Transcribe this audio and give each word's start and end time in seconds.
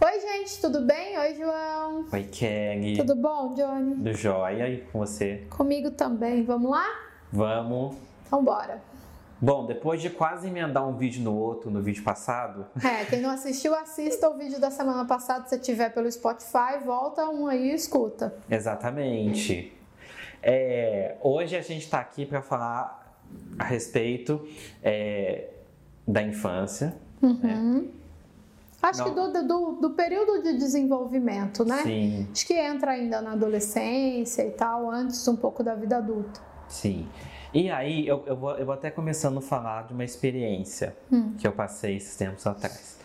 Oi, 0.00 0.20
gente, 0.20 0.60
tudo 0.60 0.82
bem? 0.82 1.18
Oi, 1.18 1.34
João. 1.34 2.06
Oi, 2.12 2.22
Kelly. 2.22 2.96
Tudo 2.96 3.16
bom, 3.16 3.52
Johnny? 3.54 3.96
Do 3.96 4.12
jóia 4.12 4.68
e 4.68 4.82
com 4.82 5.00
você? 5.00 5.44
Comigo 5.50 5.90
também. 5.90 6.44
Vamos 6.44 6.70
lá? 6.70 6.86
Vamos. 7.32 7.96
Então, 8.24 8.44
bora. 8.44 8.80
Bom, 9.40 9.66
depois 9.66 10.00
de 10.00 10.08
quase 10.08 10.46
emendar 10.46 10.86
um 10.86 10.96
vídeo 10.96 11.20
no 11.24 11.36
outro 11.36 11.68
no 11.68 11.82
vídeo 11.82 12.04
passado. 12.04 12.64
É, 12.84 13.06
quem 13.06 13.20
não 13.20 13.30
assistiu, 13.30 13.74
assista 13.74 14.30
o 14.30 14.38
vídeo 14.38 14.60
da 14.60 14.70
semana 14.70 15.04
passada. 15.04 15.48
Se 15.48 15.58
tiver 15.58 15.92
pelo 15.92 16.10
Spotify, 16.10 16.78
volta 16.84 17.28
um 17.28 17.48
aí 17.48 17.72
e 17.72 17.74
escuta. 17.74 18.32
Exatamente. 18.48 19.72
É, 20.40 21.16
hoje 21.20 21.56
a 21.56 21.60
gente 21.60 21.82
está 21.82 21.98
aqui 21.98 22.24
para 22.24 22.40
falar 22.40 23.18
a 23.58 23.64
respeito 23.64 24.46
é, 24.80 25.48
da 26.06 26.22
infância. 26.22 26.96
Uhum. 27.20 27.40
Né? 27.42 27.97
Acho 28.80 29.00
não. 29.00 29.08
que 29.08 29.14
do, 29.14 29.46
do, 29.46 29.72
do, 29.80 29.90
período 29.90 30.42
de 30.42 30.56
desenvolvimento, 30.56 31.64
né? 31.64 31.82
Sim. 31.82 32.28
Acho 32.30 32.46
que 32.46 32.54
entra 32.54 32.92
ainda 32.92 33.20
na 33.20 33.32
adolescência 33.32 34.42
e 34.46 34.50
tal, 34.50 34.88
antes 34.90 35.26
um 35.26 35.36
pouco 35.36 35.64
da 35.64 35.74
vida 35.74 35.96
adulta. 35.96 36.40
Sim. 36.68 37.08
E 37.52 37.70
aí, 37.70 38.06
eu, 38.06 38.22
eu, 38.26 38.36
vou, 38.36 38.56
eu 38.56 38.64
vou 38.64 38.74
até 38.74 38.90
começando 38.90 39.38
a 39.38 39.40
falar 39.40 39.86
de 39.86 39.94
uma 39.94 40.04
experiência 40.04 40.96
hum. 41.10 41.34
que 41.36 41.46
eu 41.46 41.52
passei 41.52 41.96
esses 41.96 42.14
tempos 42.16 42.46
atrás. 42.46 42.98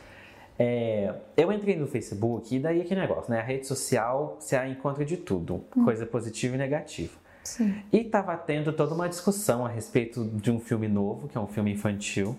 É, 0.59 1.15
eu 1.35 1.51
entrei 1.51 1.75
no 1.75 1.87
Facebook 1.87 2.55
e 2.55 2.59
daí 2.59 2.81
aquele 2.81 3.01
negócio, 3.01 3.31
né? 3.31 3.39
A 3.39 3.43
rede 3.43 3.65
social 3.65 4.37
se 4.39 4.55
encontra 4.67 5.03
de 5.03 5.17
tudo, 5.17 5.63
hum. 5.75 5.83
coisa 5.83 6.05
positiva 6.05 6.55
e 6.55 6.57
negativa. 6.57 7.13
Sim. 7.43 7.75
E 7.91 8.03
tava 8.03 8.37
tendo 8.37 8.71
toda 8.71 8.93
uma 8.93 9.09
discussão 9.09 9.65
a 9.65 9.69
respeito 9.69 10.23
de 10.23 10.51
um 10.51 10.59
filme 10.59 10.87
novo, 10.87 11.27
que 11.27 11.37
é 11.37 11.41
um 11.41 11.47
filme 11.47 11.73
infantil, 11.73 12.37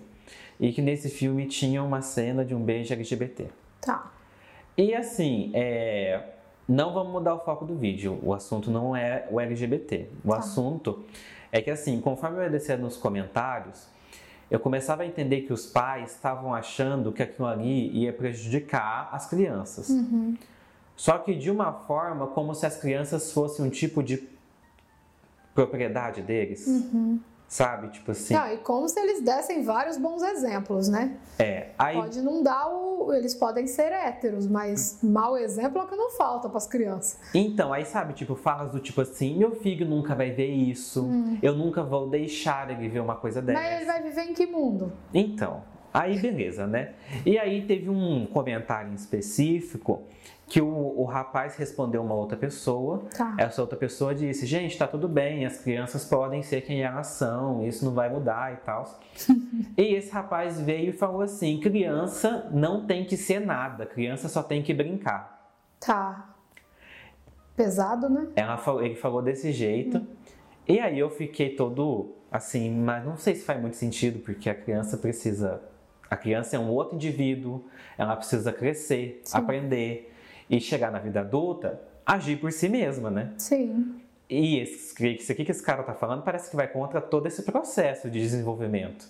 e 0.59 0.71
que 0.71 0.81
nesse 0.81 1.09
filme 1.09 1.45
tinha 1.45 1.83
uma 1.83 2.01
cena 2.01 2.45
de 2.45 2.55
um 2.55 2.63
beijo 2.63 2.93
LGBT. 2.93 3.47
Tá. 3.81 4.11
E 4.77 4.93
assim, 4.93 5.51
é, 5.53 6.21
não 6.67 6.93
vamos 6.93 7.13
mudar 7.13 7.35
o 7.35 7.39
foco 7.39 7.65
do 7.65 7.75
vídeo. 7.75 8.19
O 8.23 8.33
assunto 8.33 8.71
não 8.71 8.95
é 8.95 9.27
o 9.31 9.39
LGBT. 9.39 10.09
O 10.23 10.29
tá. 10.29 10.37
assunto 10.37 11.03
é 11.51 11.61
que 11.61 11.69
assim, 11.69 11.99
conforme 12.01 12.39
eu 12.39 12.43
ia 12.43 12.49
descendo 12.49 12.83
nos 12.83 12.97
comentários, 12.97 13.87
eu 14.49 14.59
começava 14.59 15.03
a 15.03 15.05
entender 15.05 15.41
que 15.41 15.53
os 15.53 15.65
pais 15.65 16.11
estavam 16.11 16.53
achando 16.53 17.11
que 17.11 17.23
aquilo 17.23 17.47
ali 17.47 17.89
ia 17.89 18.13
prejudicar 18.13 19.09
as 19.11 19.27
crianças. 19.27 19.89
Uhum. 19.89 20.35
Só 20.95 21.17
que 21.17 21.35
de 21.35 21.51
uma 21.51 21.71
forma 21.71 22.27
como 22.27 22.53
se 22.53 22.65
as 22.65 22.77
crianças 22.77 23.31
fossem 23.31 23.65
um 23.65 23.69
tipo 23.69 24.01
de 24.01 24.27
propriedade 25.53 26.21
deles. 26.21 26.67
Uhum. 26.67 27.19
Sabe? 27.47 27.89
Tipo 27.89 28.11
assim. 28.11 28.33
Não, 28.33 28.51
e 28.51 28.57
como 28.57 28.87
se 28.89 28.99
eles 28.99 29.21
dessem 29.21 29.63
vários 29.63 29.97
bons 29.97 30.23
exemplos, 30.23 30.87
né? 30.87 31.15
É. 31.37 31.69
Aí... 31.77 31.95
Pode 31.95 32.21
não 32.21 32.41
dar 32.41 32.67
o. 32.67 33.13
Eles 33.13 33.35
podem 33.35 33.67
ser 33.67 33.91
héteros, 33.91 34.47
mas 34.47 34.99
mau 35.03 35.37
exemplo 35.37 35.79
é 35.79 35.83
o 35.83 35.87
que 35.87 35.95
não 35.95 36.11
falta 36.11 36.49
para 36.49 36.57
as 36.57 36.67
crianças. 36.67 37.19
Então, 37.33 37.71
aí 37.71 37.85
sabe, 37.85 38.13
tipo, 38.13 38.35
falas 38.35 38.71
do 38.71 38.79
tipo 38.79 39.01
assim: 39.01 39.37
meu 39.37 39.51
filho 39.55 39.87
nunca 39.87 40.15
vai 40.15 40.31
ver 40.31 40.49
isso, 40.49 41.05
hum. 41.05 41.37
eu 41.41 41.55
nunca 41.55 41.83
vou 41.83 42.09
deixar 42.09 42.69
ele 42.71 42.89
ver 42.89 42.99
uma 42.99 43.15
coisa 43.15 43.41
dessa. 43.41 43.61
Mas 43.61 43.75
ele 43.75 43.85
vai 43.85 44.01
viver 44.01 44.23
em 44.23 44.33
que 44.33 44.45
mundo? 44.47 44.91
Então, 45.13 45.63
aí 45.93 46.19
beleza, 46.19 46.65
né? 46.65 46.93
E 47.25 47.37
aí 47.37 47.65
teve 47.65 47.89
um 47.89 48.25
comentário 48.25 48.91
em 48.91 48.95
específico 48.95 50.03
que 50.47 50.61
o, 50.61 50.67
o 50.67 51.05
rapaz 51.05 51.55
respondeu 51.55 52.03
uma 52.03 52.13
outra 52.13 52.37
pessoa. 52.37 53.05
Tá. 53.15 53.35
Essa 53.37 53.61
outra 53.61 53.77
pessoa 53.77 54.13
disse: 54.13 54.45
Gente, 54.45 54.77
tá 54.77 54.87
tudo 54.87 55.07
bem, 55.07 55.45
as 55.45 55.57
crianças 55.59 56.05
podem 56.05 56.43
ser 56.43 56.61
quem 56.61 56.83
elas 56.83 57.07
são, 57.07 57.65
isso 57.65 57.83
não 57.83 57.93
vai 57.93 58.09
mudar 58.09 58.53
e 58.53 58.57
tal. 58.57 58.99
e 59.77 59.95
esse 59.95 60.11
rapaz 60.11 60.59
veio 60.59 60.89
e 60.89 60.93
falou 60.93 61.21
assim: 61.21 61.59
Criança 61.59 62.47
não 62.51 62.85
tem 62.85 63.05
que 63.05 63.17
ser 63.17 63.39
nada, 63.39 63.85
criança 63.85 64.29
só 64.29 64.43
tem 64.43 64.61
que 64.61 64.73
brincar. 64.73 65.51
Tá. 65.79 66.29
Pesado, 67.55 68.09
né? 68.09 68.27
Ela 68.35 68.57
falou, 68.57 68.83
ele 68.83 68.95
falou 68.95 69.21
desse 69.21 69.51
jeito. 69.51 69.97
Hum. 69.97 70.07
E 70.67 70.79
aí 70.79 70.99
eu 70.99 71.09
fiquei 71.09 71.55
todo 71.55 72.15
assim, 72.31 72.69
mas 72.69 73.05
não 73.05 73.17
sei 73.17 73.35
se 73.35 73.45
faz 73.45 73.61
muito 73.61 73.77
sentido, 73.77 74.19
porque 74.19 74.49
a 74.49 74.55
criança 74.55 74.97
precisa. 74.97 75.61
A 76.09 76.17
criança 76.17 76.55
é 76.55 76.59
um 76.59 76.69
outro 76.69 76.95
indivíduo, 76.95 77.65
ela 77.97 78.15
precisa 78.15 78.51
crescer, 78.51 79.21
Sim. 79.23 79.37
aprender 79.37 80.14
e 80.49 80.59
chegar 80.59 80.91
na 80.91 80.99
vida 80.99 81.21
adulta, 81.21 81.81
agir 82.05 82.37
por 82.37 82.51
si 82.51 82.69
mesma, 82.69 83.09
né? 83.09 83.33
Sim. 83.37 84.01
E 84.29 84.59
esse, 84.59 85.15
isso 85.15 85.31
aqui 85.31 85.45
que 85.45 85.51
esse 85.51 85.63
cara 85.63 85.83
tá 85.83 85.93
falando 85.93 86.23
parece 86.23 86.49
que 86.49 86.55
vai 86.55 86.67
contra 86.67 86.99
todo 86.99 87.27
esse 87.27 87.43
processo 87.43 88.09
de 88.09 88.19
desenvolvimento. 88.19 89.05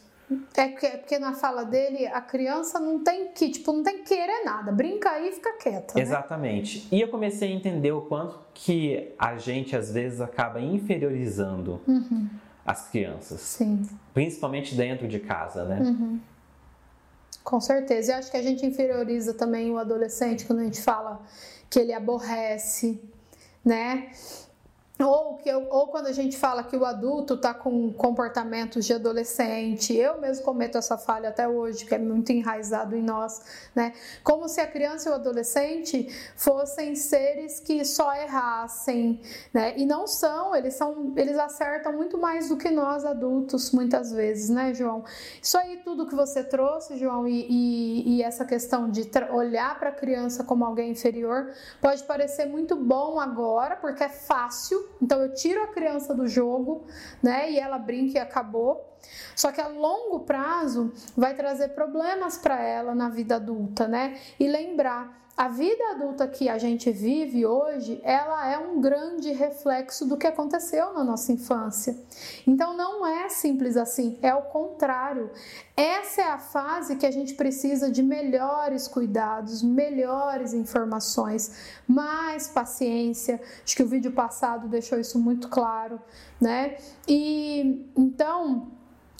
É 0.57 0.67
porque, 0.69 0.85
é 0.85 0.97
porque, 0.97 1.19
na 1.19 1.33
fala 1.33 1.63
dele, 1.63 2.07
a 2.07 2.19
criança 2.19 2.79
não 2.79 3.03
tem 3.03 3.27
que, 3.31 3.49
tipo, 3.49 3.71
não 3.71 3.83
tem 3.83 3.99
que 3.99 4.15
querer 4.15 4.43
nada. 4.43 4.71
Brinca 4.71 5.11
aí 5.11 5.29
e 5.29 5.31
fica 5.33 5.53
quieta. 5.53 5.93
Né? 5.95 6.01
Exatamente. 6.01 6.87
E 6.91 6.99
eu 6.99 7.07
comecei 7.09 7.51
a 7.51 7.55
entender 7.55 7.91
o 7.91 8.01
quanto 8.01 8.39
que 8.53 9.13
a 9.19 9.37
gente, 9.37 9.75
às 9.75 9.91
vezes, 9.91 10.19
acaba 10.21 10.59
inferiorizando 10.59 11.79
uhum. 11.87 12.27
as 12.65 12.89
crianças. 12.89 13.39
Sim. 13.41 13.87
Principalmente 14.13 14.73
dentro 14.73 15.07
de 15.07 15.19
casa, 15.19 15.63
né? 15.65 15.79
Uhum. 15.81 16.19
Com 17.43 17.61
certeza. 17.61 18.11
E 18.11 18.15
acho 18.15 18.31
que 18.31 18.37
a 18.37 18.41
gente 18.41 18.65
inferioriza 18.65 19.33
também 19.33 19.71
o 19.71 19.77
adolescente 19.77 20.45
quando 20.45 20.59
a 20.59 20.63
gente 20.63 20.81
fala 20.81 21.21
que 21.69 21.79
ele 21.79 21.93
aborrece, 21.93 23.01
né? 23.63 24.11
Ou, 24.97 25.35
que 25.35 25.49
eu, 25.49 25.67
ou 25.69 25.87
quando 25.87 26.07
a 26.07 26.13
gente 26.13 26.37
fala 26.37 26.63
que 26.63 26.77
o 26.77 26.85
adulto 26.85 27.33
está 27.33 27.53
com 27.53 27.91
comportamentos 27.91 28.85
de 28.85 28.93
adolescente, 28.93 29.93
eu 29.93 30.21
mesmo 30.21 30.45
cometo 30.45 30.77
essa 30.77 30.97
falha 30.97 31.29
até 31.29 31.45
hoje, 31.45 31.85
que 31.85 31.93
é 31.93 31.97
muito 31.97 32.31
enraizado 32.31 32.95
em 32.95 33.01
nós, 33.01 33.41
né? 33.75 33.91
Como 34.23 34.47
se 34.47 34.61
a 34.61 34.67
criança 34.67 35.09
e 35.09 35.11
o 35.11 35.15
adolescente 35.15 36.07
fossem 36.37 36.95
seres 36.95 37.59
que 37.59 37.83
só 37.83 38.15
errassem, 38.15 39.19
né? 39.53 39.73
E 39.75 39.85
não 39.85 40.07
são, 40.07 40.55
eles 40.55 40.75
são, 40.75 41.11
eles 41.17 41.37
acertam 41.37 41.91
muito 41.91 42.17
mais 42.17 42.47
do 42.47 42.55
que 42.55 42.71
nós 42.71 43.03
adultos, 43.03 43.71
muitas 43.71 44.13
vezes, 44.13 44.49
né, 44.49 44.73
João? 44.73 45.03
Isso 45.41 45.57
aí, 45.57 45.81
tudo 45.83 46.07
que 46.07 46.15
você 46.15 46.41
trouxe, 46.41 46.97
João, 46.97 47.27
e, 47.27 47.45
e, 47.49 48.15
e 48.15 48.23
essa 48.23 48.45
questão 48.45 48.89
de 48.89 49.11
olhar 49.29 49.77
para 49.77 49.89
a 49.89 49.93
criança 49.93 50.41
como 50.41 50.63
alguém 50.63 50.91
inferior, 50.91 51.51
pode 51.81 52.01
parecer 52.05 52.45
muito 52.45 52.77
bom 52.77 53.19
agora, 53.19 53.75
porque 53.75 54.01
é 54.01 54.09
fácil 54.09 54.84
então 55.01 55.21
eu 55.21 55.33
tiro 55.33 55.61
a 55.63 55.67
criança 55.67 56.13
do 56.13 56.27
jogo, 56.27 56.85
né? 57.21 57.51
E 57.51 57.59
ela 57.59 57.77
brinca 57.77 58.17
e 58.17 58.21
acabou. 58.21 58.97
Só 59.35 59.51
que 59.51 59.61
a 59.61 59.67
longo 59.67 60.21
prazo 60.21 60.91
vai 61.15 61.35
trazer 61.35 61.69
problemas 61.69 62.37
para 62.37 62.61
ela 62.61 62.95
na 62.95 63.09
vida 63.09 63.35
adulta, 63.35 63.87
né? 63.87 64.19
E 64.39 64.47
lembrar 64.47 65.24
a 65.37 65.49
vida 65.49 65.91
adulta 65.91 66.25
que 66.29 66.47
a 66.47 66.57
gente 66.57 66.89
vive 66.91 67.45
hoje, 67.45 67.99
ela 68.03 68.49
é 68.49 68.57
um 68.57 68.79
grande 68.79 69.33
reflexo 69.33 70.05
do 70.05 70.15
que 70.15 70.25
aconteceu 70.25 70.93
na 70.93 71.03
nossa 71.03 71.33
infância. 71.33 71.97
Então 72.47 72.75
não 72.75 73.05
é 73.05 73.27
simples 73.27 73.75
assim, 73.75 74.17
é 74.21 74.33
o 74.33 74.43
contrário. 74.43 75.29
Essa 75.75 76.21
é 76.21 76.25
a 76.25 76.37
fase 76.37 76.95
que 76.95 77.05
a 77.05 77.11
gente 77.11 77.33
precisa 77.33 77.91
de 77.91 78.01
melhores 78.01 78.87
cuidados, 78.87 79.61
melhores 79.61 80.53
informações, 80.53 81.81
mais 81.85 82.47
paciência. 82.47 83.41
Acho 83.61 83.75
que 83.75 83.83
o 83.83 83.87
vídeo 83.87 84.13
passado 84.13 84.69
deixou 84.69 84.97
isso 84.97 85.19
muito 85.19 85.49
claro, 85.49 85.99
né? 86.39 86.77
E 87.05 87.91
então, 87.97 88.71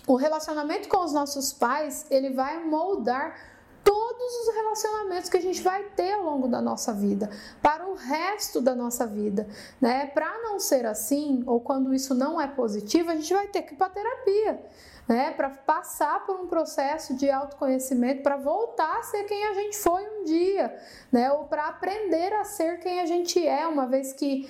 o 0.08 0.16
relacionamento 0.16 0.88
com 0.88 1.04
os 1.04 1.12
nossos 1.12 1.52
pais, 1.52 2.06
ele 2.10 2.30
vai 2.30 2.64
moldar 2.64 3.36
todos 3.86 4.48
os 4.48 4.56
relacionamentos 4.56 5.30
que 5.30 5.38
a 5.38 5.42
gente 5.42 5.62
vai 5.62 5.84
ter 5.96 6.14
ao 6.14 6.24
longo 6.24 6.48
da 6.48 6.60
nossa 6.60 6.92
vida, 6.92 7.30
para 7.62 7.88
o 7.88 7.94
resto 7.94 8.60
da 8.60 8.74
nossa 8.74 9.06
vida, 9.06 9.48
né? 9.80 10.08
Para 10.08 10.40
não 10.40 10.60
ser 10.60 10.86
assim, 10.88 11.44
ou 11.46 11.62
quando 11.62 11.94
isso 11.94 12.16
não 12.16 12.42
é 12.42 12.48
positivo, 12.48 13.12
a 13.12 13.16
gente 13.16 13.32
vai 13.34 13.48
ter 13.48 13.62
que 13.62 13.74
ir 13.74 13.78
para 13.78 13.90
terapia. 13.90 14.66
Né, 15.08 15.30
para 15.30 15.52
passar 15.52 16.26
por 16.26 16.36
um 16.36 16.48
processo 16.48 17.16
de 17.16 17.30
autoconhecimento, 17.30 18.24
para 18.24 18.38
voltar 18.38 18.98
a 18.98 19.04
ser 19.04 19.24
quem 19.26 19.46
a 19.46 19.54
gente 19.54 19.78
foi 19.78 20.02
um 20.02 20.24
dia, 20.24 20.76
né, 21.12 21.32
ou 21.32 21.44
para 21.44 21.68
aprender 21.68 22.34
a 22.34 22.44
ser 22.44 22.80
quem 22.80 23.00
a 23.00 23.06
gente 23.06 23.48
é, 23.48 23.68
uma 23.68 23.86
vez 23.86 24.14
que 24.14 24.50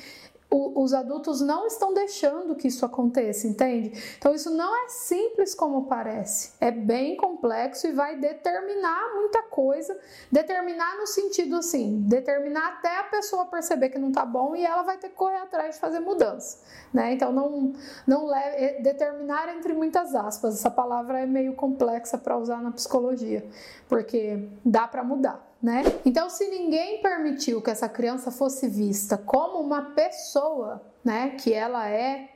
o, 0.55 0.81
os 0.81 0.93
adultos 0.93 1.41
não 1.41 1.67
estão 1.67 1.93
deixando 1.93 2.55
que 2.55 2.69
isso 2.69 2.85
aconteça, 2.85 3.45
entende? 3.45 3.91
Então 4.17 4.33
isso 4.33 4.49
não 4.49 4.85
é 4.85 4.87
simples 4.87 5.53
como 5.53 5.85
parece, 5.85 6.53
é 6.61 6.71
bem 6.71 7.17
complexo 7.17 7.87
e 7.87 7.91
vai 7.91 8.15
determinar 8.15 9.13
muita 9.15 9.43
coisa, 9.43 9.97
determinar 10.31 10.97
no 10.97 11.05
sentido 11.05 11.57
assim, 11.57 12.01
determinar 12.07 12.67
até 12.77 12.99
a 12.99 13.03
pessoa 13.03 13.45
perceber 13.45 13.89
que 13.89 13.99
não 13.99 14.11
tá 14.11 14.25
bom 14.25 14.55
e 14.55 14.65
ela 14.65 14.83
vai 14.83 14.97
ter 14.97 15.09
que 15.09 15.15
correr 15.15 15.37
atrás 15.37 15.75
de 15.75 15.81
fazer 15.81 15.99
mudança, 15.99 16.63
né? 16.93 17.13
Então 17.13 17.33
não 17.33 17.73
não 18.07 18.25
leve, 18.25 18.55
é, 18.55 18.81
determinar 18.81 19.53
entre 19.55 19.73
muitas 19.73 20.15
aspas, 20.15 20.55
essa 20.55 20.71
palavra 20.71 21.19
é 21.19 21.25
meio 21.25 21.53
complexa 21.53 22.17
para 22.17 22.37
usar 22.37 22.61
na 22.61 22.71
psicologia, 22.71 23.45
porque 23.89 24.47
dá 24.63 24.87
para 24.87 25.03
mudar 25.03 25.54
né? 25.65 25.81
Então, 26.05 26.29
se 26.29 26.47
ninguém 26.47 27.01
permitiu 27.01 27.59
que 27.59 27.71
essa 27.71 27.89
criança 27.89 28.29
fosse 28.29 28.67
vista 28.67 29.17
como 29.17 29.59
uma 29.59 29.81
pessoa, 29.95 30.79
né, 31.03 31.31
que 31.39 31.51
ela 31.51 31.89
é, 31.89 32.29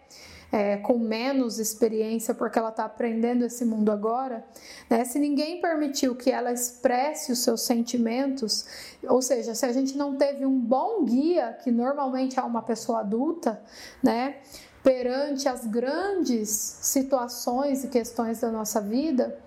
é, 0.51 0.77
com 0.77 0.97
menos 0.97 1.59
experiência, 1.59 2.33
porque 2.33 2.57
ela 2.57 2.69
está 2.69 2.85
aprendendo 2.85 3.45
esse 3.45 3.63
mundo 3.63 3.91
agora, 3.91 4.43
né? 4.89 5.05
Se 5.05 5.19
ninguém 5.19 5.61
permitiu 5.61 6.15
que 6.15 6.31
ela 6.31 6.51
expresse 6.51 7.31
os 7.31 7.37
seus 7.37 7.61
sentimentos, 7.61 8.65
ou 9.03 9.21
seja, 9.21 9.53
se 9.53 9.63
a 9.63 9.71
gente 9.71 9.95
não 9.95 10.17
teve 10.17 10.43
um 10.43 10.59
bom 10.59 11.05
guia, 11.05 11.55
que 11.63 11.69
normalmente 11.69 12.39
é 12.39 12.41
uma 12.41 12.63
pessoa 12.63 13.01
adulta, 13.01 13.61
né? 14.01 14.37
Perante 14.81 15.47
as 15.47 15.67
grandes 15.67 16.49
situações 16.49 17.83
e 17.83 17.89
questões 17.89 18.39
da 18.39 18.49
nossa 18.49 18.81
vida, 18.81 19.37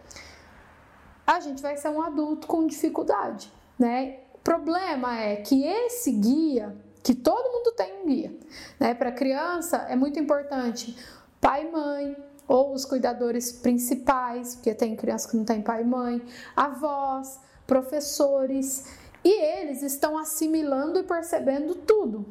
a 1.27 1.41
gente 1.41 1.61
vai 1.61 1.77
ser 1.77 1.89
um 1.89 2.01
adulto 2.01 2.47
com 2.47 2.65
dificuldade, 2.65 3.53
né? 3.83 4.21
O 4.33 4.39
problema 4.39 5.19
é 5.19 5.37
que 5.37 5.65
esse 5.65 6.13
guia 6.13 6.75
que 7.03 7.15
todo 7.15 7.53
mundo 7.53 7.73
tem 7.73 8.01
um 8.01 8.07
guia. 8.07 8.33
Né? 8.79 8.95
Para 8.95 9.11
criança 9.11 9.77
é 9.89 9.97
muito 9.97 10.19
importante 10.21 10.97
pai 11.41 11.67
e 11.67 11.73
mãe, 11.73 12.17
ou 12.47 12.73
os 12.73 12.85
cuidadores 12.85 13.51
principais, 13.51 14.55
porque 14.55 14.73
tem 14.75 14.95
criança 14.95 15.29
que 15.29 15.37
não 15.37 15.45
tem 15.45 15.61
pai 15.61 15.83
e 15.83 15.85
mãe, 15.85 16.23
avós, 16.55 17.41
professores, 17.67 18.85
e 19.25 19.31
eles 19.31 19.83
estão 19.83 20.17
assimilando 20.17 21.01
e 21.01 21.03
percebendo 21.03 21.75
tudo. 21.75 22.25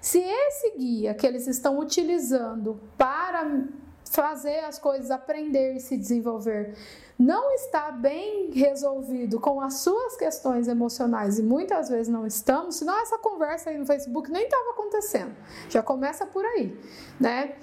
Se 0.00 0.18
esse 0.18 0.76
guia 0.76 1.14
que 1.14 1.26
eles 1.26 1.46
estão 1.46 1.78
utilizando 1.78 2.78
para 2.98 3.64
fazer 4.10 4.60
as 4.60 4.78
coisas 4.78 5.10
aprender 5.10 5.74
e 5.74 5.80
se 5.80 5.96
desenvolver 5.96 6.74
não 7.18 7.50
está 7.52 7.90
bem 7.90 8.50
resolvido 8.50 9.40
com 9.40 9.60
as 9.60 9.78
suas 9.78 10.16
questões 10.16 10.68
emocionais 10.68 11.38
e 11.38 11.42
muitas 11.42 11.88
vezes 11.88 12.08
não 12.08 12.26
estamos, 12.26 12.76
senão 12.76 12.98
essa 13.00 13.16
conversa 13.16 13.70
aí 13.70 13.78
no 13.78 13.86
Facebook 13.86 14.30
nem 14.30 14.44
estava 14.44 14.70
acontecendo. 14.70 15.34
Já 15.68 15.82
começa 15.82 16.26
por 16.26 16.44
aí, 16.44 16.78
né? 17.18 17.56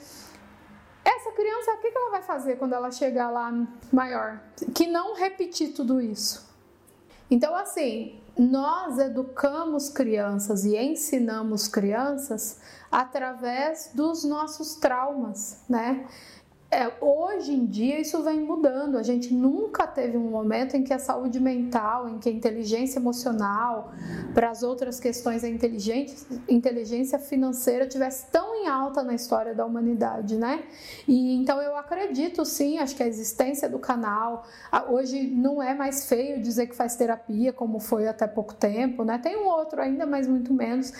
Essa 1.06 1.32
criança, 1.34 1.72
o 1.74 1.78
que 1.78 1.92
ela 1.94 2.12
vai 2.12 2.22
fazer 2.24 2.56
quando 2.58 2.74
ela 2.74 2.90
chegar 2.90 3.30
lá 3.30 3.52
maior? 3.92 4.42
Que 4.74 4.88
não 4.88 5.14
repetir 5.14 5.74
tudo 5.74 6.02
isso. 6.02 6.50
Então, 7.30 7.56
assim, 7.56 8.22
nós 8.38 8.98
educamos 8.98 9.90
crianças 9.90 10.66
e 10.66 10.78
ensinamos 10.78 11.68
crianças 11.68 12.60
através 12.92 13.92
dos 13.94 14.24
nossos 14.24 14.76
traumas, 14.76 15.62
né? 15.70 16.08
É, 16.74 16.92
hoje 17.00 17.54
em 17.54 17.68
dia 17.68 18.02
isso 18.02 18.24
vem 18.24 18.40
mudando. 18.42 18.98
A 18.98 19.04
gente 19.04 19.32
nunca 19.32 19.86
teve 19.86 20.18
um 20.18 20.32
momento 20.32 20.76
em 20.76 20.84
que 20.84 20.92
a 20.92 20.98
saúde 20.98 21.40
mental, 21.40 22.10
em 22.10 22.18
que 22.18 22.28
a 22.28 22.32
inteligência 22.32 22.98
emocional, 22.98 23.92
para 24.34 24.50
as 24.50 24.64
outras 24.64 25.00
questões, 25.00 25.44
a 25.44 25.48
inteligência, 25.48 27.20
financeira 27.20 27.86
tivesse 27.86 28.26
tão 28.32 28.56
em 28.56 28.68
alta 28.68 29.04
na 29.04 29.14
história 29.14 29.54
da 29.54 29.64
humanidade, 29.64 30.36
né? 30.36 30.64
E 31.08 31.36
então 31.36 31.62
eu 31.62 31.78
acredito 31.78 32.44
sim, 32.44 32.80
acho 32.80 32.96
que 32.96 33.04
a 33.04 33.08
existência 33.08 33.70
do 33.70 33.78
canal 33.78 34.44
hoje 34.90 35.28
não 35.28 35.62
é 35.62 35.76
mais 35.76 36.10
feio 36.10 36.42
dizer 36.42 36.66
que 36.66 36.76
faz 36.76 36.96
terapia, 36.96 37.54
como 37.54 37.80
foi 37.80 38.08
até 38.08 38.26
pouco 38.26 38.56
tempo, 38.56 39.04
né? 39.04 39.20
Tem 39.20 39.38
um 39.38 39.46
outro 39.46 39.80
ainda, 39.80 40.08
mas 40.08 40.28
muito 40.28 40.52
menos. 40.52 40.92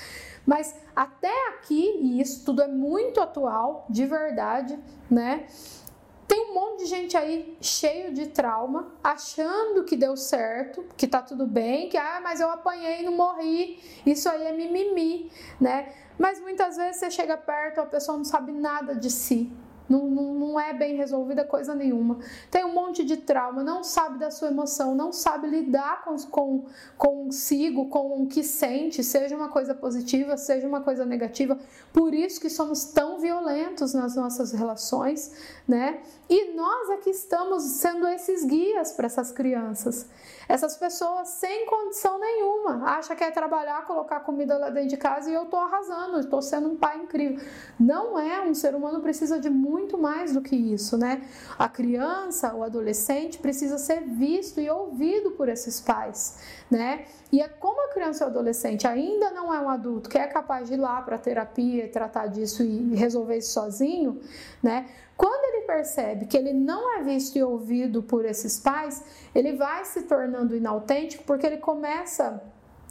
Mas 0.46 0.76
até 0.96 1.50
aqui, 1.50 2.00
e 2.02 2.22
isso 2.22 2.44
tudo 2.46 2.62
é 2.62 2.68
muito 2.68 3.22
atual, 3.22 3.86
de 3.90 4.06
verdade, 4.06 4.78
né? 5.10 5.48
Tem 6.28 6.50
um 6.50 6.54
monte 6.54 6.80
de 6.80 6.86
gente 6.86 7.16
aí 7.18 7.58
cheio 7.62 8.14
de 8.14 8.28
trauma, 8.28 8.92
achando 9.04 9.84
que 9.84 9.96
deu 9.96 10.16
certo, 10.18 10.86
que 10.98 11.08
tá 11.08 11.22
tudo 11.22 11.46
bem, 11.46 11.90
que 11.90 11.98
ah, 11.98 12.20
mas 12.24 12.40
eu 12.40 12.50
apanhei 12.50 13.02
e 13.02 13.04
não 13.04 13.14
morri. 13.14 13.80
Isso 14.06 14.28
aí 14.30 14.46
é 14.46 14.54
mimimi, 14.54 15.32
né? 15.60 15.94
Mas 16.18 16.40
muitas 16.40 16.78
vezes 16.78 16.98
você 16.98 17.12
chega 17.12 17.38
perto, 17.38 17.82
a 17.82 17.86
pessoa 17.86 18.18
não 18.18 18.26
sabe 18.26 18.52
nada 18.52 18.96
de 18.96 19.10
si, 19.10 19.52
não, 19.90 20.10
não, 20.10 20.34
não, 20.34 20.60
é 20.60 20.74
bem 20.74 20.96
resolvida 20.96 21.44
coisa 21.44 21.76
nenhuma. 21.76 22.20
Tem 22.50 22.64
um 22.64 22.74
monte 22.74 23.04
de 23.04 23.18
trauma, 23.18 23.64
não 23.64 23.84
sabe 23.84 24.18
da 24.18 24.32
sua 24.32 24.48
emoção, 24.48 24.96
não 24.96 25.12
sabe 25.12 25.48
lidar 25.48 26.04
com, 26.04 26.16
com 26.30 26.66
consigo, 26.98 27.90
com 27.90 28.24
o 28.24 28.28
que 28.28 28.44
sente, 28.44 29.04
seja 29.04 29.36
uma 29.36 29.50
coisa 29.50 29.74
positiva, 29.74 30.38
seja 30.38 30.68
uma 30.68 30.82
coisa 30.82 31.06
negativa. 31.06 31.58
Por 31.92 32.14
isso 32.14 32.40
que 32.40 32.50
somos 32.50 32.86
tão 32.86 33.20
violentos 33.20 33.94
nas 33.94 34.16
nossas 34.16 34.52
relações, 34.52 35.32
né? 35.68 36.02
E 36.30 36.54
nós 36.54 36.90
aqui 36.92 37.10
estamos 37.10 37.64
sendo 37.64 38.08
esses 38.08 38.44
guias 38.46 38.92
para 38.94 39.06
essas 39.06 39.32
crianças. 39.32 40.08
Essas 40.48 40.78
pessoas 40.78 41.30
sem 41.30 41.66
condição 41.66 42.20
nenhuma, 42.20 42.84
acha 42.86 43.16
que 43.16 43.24
é 43.24 43.32
trabalhar, 43.32 43.86
colocar 43.86 44.20
comida 44.22 44.58
lá 44.58 44.70
dentro 44.70 44.90
de 44.90 44.98
casa 44.98 45.30
e 45.30 45.34
eu 45.34 45.44
estou 45.44 45.60
arrasando, 45.60 46.20
estou 46.20 46.42
sendo 46.42 46.70
um 46.70 46.76
pai 46.76 47.00
incrível. 47.00 47.44
Não 47.80 48.20
é, 48.20 48.42
um 48.42 48.54
ser 48.54 48.76
humano 48.76 49.02
precisa 49.02 49.40
de 49.40 49.50
muito 49.50 49.73
mais 50.04 50.34
do 50.34 50.42
que 50.42 50.56
isso, 50.56 50.98
né? 50.98 51.22
A 51.58 51.70
criança, 51.70 52.54
o 52.54 52.62
adolescente 52.62 53.40
precisa 53.40 53.78
ser 53.78 54.02
visto 54.02 54.60
e 54.60 54.70
ouvido 54.70 55.32
por 55.32 55.48
esses 55.48 55.80
pais, 55.80 56.38
né? 56.70 57.06
E 57.32 57.42
é 57.42 57.48
como 57.48 57.82
a 57.86 57.94
criança 57.94 58.26
ou 58.26 58.30
adolescente 58.30 58.86
ainda 58.86 59.32
não 59.32 59.54
é 59.54 59.60
um 59.60 59.70
adulto 59.70 60.10
que 60.10 60.18
é 60.18 60.28
capaz 60.28 60.68
de 60.68 60.76
ir 60.76 60.78
lá 60.78 61.02
para 61.02 61.18
terapia, 61.18 61.90
tratar 61.90 62.28
disso 62.28 62.62
e 62.64 62.94
resolver 62.96 63.38
isso 63.38 63.54
sozinho, 63.54 64.22
né? 64.62 64.88
Quando 65.16 65.56
ele 65.56 65.66
percebe 65.66 66.26
que 66.26 66.36
ele 66.36 66.54
não 66.54 66.98
é 66.98 67.04
visto 67.04 67.38
e 67.38 67.44
ouvido 67.44 68.04
por 68.04 68.26
esses 68.26 68.60
pais, 68.60 69.04
ele 69.34 69.54
vai 69.54 69.86
se 69.86 70.04
tornando 70.04 70.56
inautêntico 70.56 71.24
porque 71.24 71.46
ele 71.46 71.58
começa, 71.58 72.44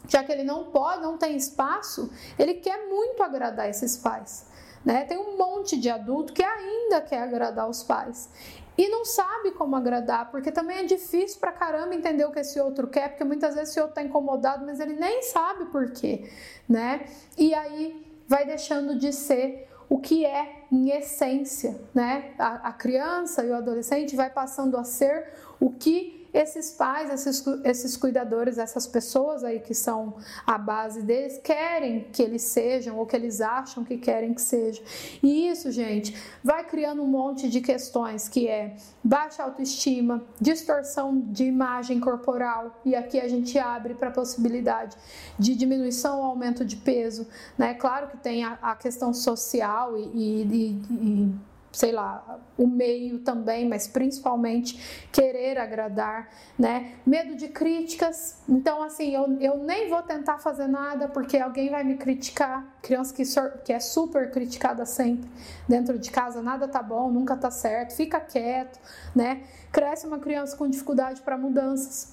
já 0.09 0.25
que 0.25 0.33
ele 0.33 0.45
não 0.45 0.65
pode, 0.71 1.03
não 1.03 1.19
tem 1.19 1.37
espaço, 1.37 2.11
ele 2.39 2.55
quer 2.55 2.89
muito 2.89 3.23
agradar 3.23 3.69
esses 3.69 3.97
pais. 3.97 4.47
Né? 4.85 5.05
Tem 5.05 5.17
um 5.19 5.37
monte 5.37 5.79
de 5.79 5.89
adulto 5.89 6.33
que 6.33 6.43
ainda 6.43 7.01
quer 7.01 7.23
agradar 7.23 7.69
os 7.69 7.83
pais 7.83 8.29
e 8.77 8.89
não 8.89 9.05
sabe 9.05 9.53
como 9.53 9.77
agradar, 9.77 10.31
porque 10.31 10.51
também 10.51 10.79
é 10.79 10.85
difícil 10.85 11.39
pra 11.39 11.53
caramba 11.53 11.95
entender 11.95 12.25
o 12.25 12.33
que 12.33 12.41
esse 12.41 12.59
outro 12.59 12.89
quer, 12.89 13.11
porque 13.11 13.25
muitas 13.25 13.55
vezes 13.55 13.71
esse 13.71 13.81
outro 13.81 13.95
tá 13.95 14.03
incomodado, 14.03 14.65
mas 14.65 14.81
ele 14.81 14.95
nem 14.95 15.23
sabe 15.23 15.67
por 15.67 15.91
quê, 15.91 16.29
né? 16.69 17.07
E 17.37 17.55
aí 17.55 18.05
vai 18.27 18.47
deixando 18.47 18.99
de 18.99 19.13
ser 19.13 19.69
o 19.91 19.99
que 19.99 20.25
é 20.25 20.65
em 20.73 20.89
essência, 20.91 21.79
né? 21.95 22.33
A, 22.39 22.69
a 22.69 22.73
criança 22.73 23.45
e 23.45 23.51
o 23.51 23.55
adolescente 23.55 24.17
vai 24.17 24.31
passando 24.31 24.79
a 24.79 24.85
ser 24.85 25.35
o 25.61 25.71
que 25.71 26.22
esses 26.33 26.71
pais, 26.71 27.11
esses, 27.11 27.45
esses 27.65 27.97
cuidadores, 27.97 28.59
essas 28.59 28.87
pessoas 28.87 29.45
aí 29.45 29.61
que 29.61 29.75
são 29.75 30.17
a 30.47 30.57
base 30.57 31.03
deles, 31.03 31.39
querem 31.43 32.09
que 32.13 32.23
eles 32.23 32.43
sejam 32.43 32.99
ou 32.99 33.07
que 33.07 33.15
eles 33.15 33.41
acham 33.41 33.85
que 33.85 33.99
querem 33.99 34.33
que 34.33 34.41
sejam. 34.41 34.83
E 35.23 35.49
isso, 35.49 35.71
gente, 35.71 36.17
vai 36.43 36.65
criando 36.65 37.03
um 37.03 37.07
monte 37.07 37.49
de 37.49 37.61
questões 37.61 38.29
que 38.29 38.49
é 38.49 38.77
baixa 39.05 39.43
autoestima, 39.43 40.25
distorção 40.41 41.21
de 41.21 41.45
imagem 41.45 42.01
corporal, 42.01 42.81
e 42.85 42.95
aqui 42.95 43.21
a 43.21 43.29
gente 43.29 43.59
abre 43.59 43.95
para 43.95 44.09
a 44.09 44.13
possibilidade 44.13 44.97
de 45.39 45.55
diminuição 45.55 46.19
ou 46.19 46.25
aumento 46.25 46.65
de 46.65 46.77
peso, 46.77 47.27
né? 47.59 47.75
Claro 47.75 48.09
que 48.09 48.17
tem 48.17 48.45
a, 48.45 48.59
a 48.63 48.75
questão 48.75 49.13
social 49.13 49.97
e, 49.97 50.03
e, 50.15 50.43
e 50.91 51.35
sei 51.73 51.91
lá, 51.91 52.39
o 52.59 52.67
meio 52.67 53.21
também, 53.21 53.67
mas 53.67 53.89
principalmente 53.89 55.07
querer 55.11 55.59
agradar, 55.59 56.29
né? 56.59 56.93
Medo 57.07 57.35
de 57.35 57.49
críticas. 57.49 58.43
Então, 58.47 58.83
assim, 58.83 59.15
eu, 59.15 59.39
eu 59.41 59.57
nem 59.57 59.89
vou 59.89 60.03
tentar 60.03 60.39
fazer 60.39 60.67
nada 60.67 61.09
porque 61.09 61.39
alguém 61.39 61.71
vai 61.71 61.83
me 61.83 61.97
criticar. 61.97 62.77
Criança 62.83 63.15
que, 63.15 63.23
que 63.65 63.73
é 63.73 63.81
super 63.81 64.31
criticada 64.31 64.85
sempre 64.85 65.29
dentro 65.67 65.99
de 65.99 66.11
casa, 66.11 66.43
nada 66.43 66.69
tá 66.69 66.83
bom, 66.83 67.11
nunca 67.11 67.37
tá 67.37 67.51
certo, 67.51 67.95
fica 67.95 68.21
quieto, 68.21 68.79
né? 69.17 69.43
Cresce 69.73 70.07
uma 70.07 70.19
criança 70.19 70.57
com 70.57 70.69
dificuldade 70.69 71.23
para 71.23 71.39
mudanças 71.39 72.13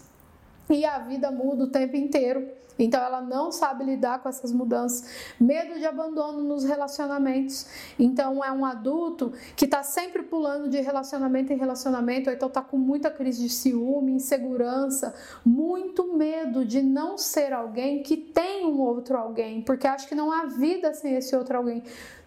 e 0.70 0.86
a 0.86 1.00
vida 1.00 1.32
muda 1.32 1.66
o 1.66 1.68
tempo 1.68 1.96
inteiro. 1.96 2.48
Então 2.80 3.04
ela 3.04 3.22
não 3.22 3.52
sabe 3.52 3.84
lidar 3.84 4.24
com 4.24 4.30
essas 4.30 4.54
mudanças, 4.54 5.34
medo 5.38 5.78
de 5.78 5.86
abandono 5.86 6.42
nos 6.42 6.64
relacionamentos. 6.64 7.68
Então 8.00 8.44
é 8.44 8.52
um 8.52 8.64
adulto 8.64 9.34
que 9.56 9.66
está 9.66 9.84
sempre 9.84 10.24
pulando 10.24 10.70
de 10.70 10.80
relacionamento 10.80 11.52
em 11.52 11.58
relacionamento, 11.58 12.30
ou 12.30 12.36
então 12.36 12.48
está 12.48 12.62
com 12.62 12.78
muita 12.78 13.12
crise 13.12 13.44
de 13.44 13.50
ciúme, 13.50 14.14
insegurança, 14.14 15.14
muito 15.46 16.16
medo 16.16 16.64
de 16.64 16.82
não 16.82 17.18
ser 17.18 17.52
alguém 17.52 18.02
que 18.02 18.16
tem 18.16 18.66
um 18.66 18.80
outro 18.80 19.18
alguém, 19.18 19.62
porque 19.62 19.86
acha 19.86 20.08
que 20.08 20.16
não 20.16 20.32
há 20.32 20.46
vida 20.46 20.94
sem 20.94 21.16
esse 21.16 21.36
outro 21.36 21.58
alguém. 21.58 21.84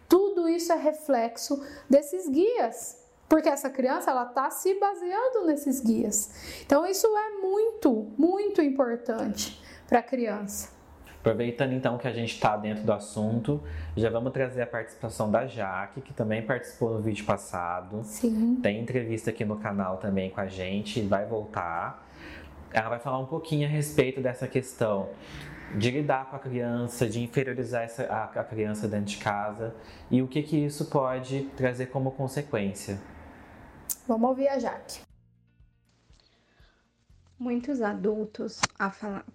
Tudo 0.07 0.47
isso 0.47 0.71
é 0.71 0.77
reflexo 0.77 1.65
desses 1.89 2.29
guias 2.29 3.01
porque 3.29 3.49
essa 3.49 3.71
criança 3.71 4.11
ela 4.11 4.25
está 4.25 4.51
se 4.51 4.79
baseando 4.79 5.47
nesses 5.47 5.81
guias. 5.81 6.31
Então 6.67 6.85
isso 6.85 7.07
é 7.17 7.31
muito, 7.41 8.13
muito 8.19 8.61
importante 8.61 9.59
para 9.93 9.99
a 9.99 10.03
criança. 10.03 10.71
Aproveitando 11.21 11.75
então 11.75 11.99
que 11.99 12.09
a 12.09 12.13
gente 12.13 12.33
está 12.33 12.57
dentro 12.57 12.83
do 12.83 12.93
assunto, 12.93 13.63
já 13.95 14.09
vamos 14.09 14.33
trazer 14.33 14.63
a 14.63 14.67
participação 14.67 15.31
da 15.31 15.47
Jaque, 15.47 16.01
que 16.01 16.15
também 16.15 16.41
participou 16.41 16.95
no 16.95 17.03
vídeo 17.03 17.27
passado. 17.27 18.01
Sim. 18.03 18.59
Tem 18.63 18.81
entrevista 18.81 19.29
aqui 19.29 19.45
no 19.45 19.57
canal 19.57 19.99
também 19.99 20.31
com 20.31 20.41
a 20.41 20.47
gente, 20.47 21.03
vai 21.03 21.27
voltar. 21.27 22.09
Ela 22.73 22.89
vai 22.89 22.99
falar 22.99 23.19
um 23.19 23.27
pouquinho 23.27 23.69
a 23.69 23.71
respeito 23.71 24.23
dessa 24.23 24.49
questão 24.49 25.11
de 25.77 25.91
lidar 25.91 26.31
com 26.31 26.37
a 26.37 26.39
criança, 26.39 27.07
de 27.07 27.23
inferiorizar 27.23 27.83
essa, 27.83 28.05
a, 28.05 28.25
a 28.41 28.45
criança 28.45 28.89
dentro 28.89 29.07
de 29.07 29.19
casa 29.19 29.75
e 30.11 30.23
o 30.23 30.27
que, 30.27 30.43
que 30.43 30.57
isso 30.57 30.87
pode 30.87 31.43
trazer 31.55 31.87
como 31.87 32.13
consequência. 32.13 32.99
Vamos 34.09 34.31
ouvir 34.31 34.49
a 34.49 34.59
Jaque. 34.59 35.12
Muitos 37.43 37.83
adultos, 37.83 38.69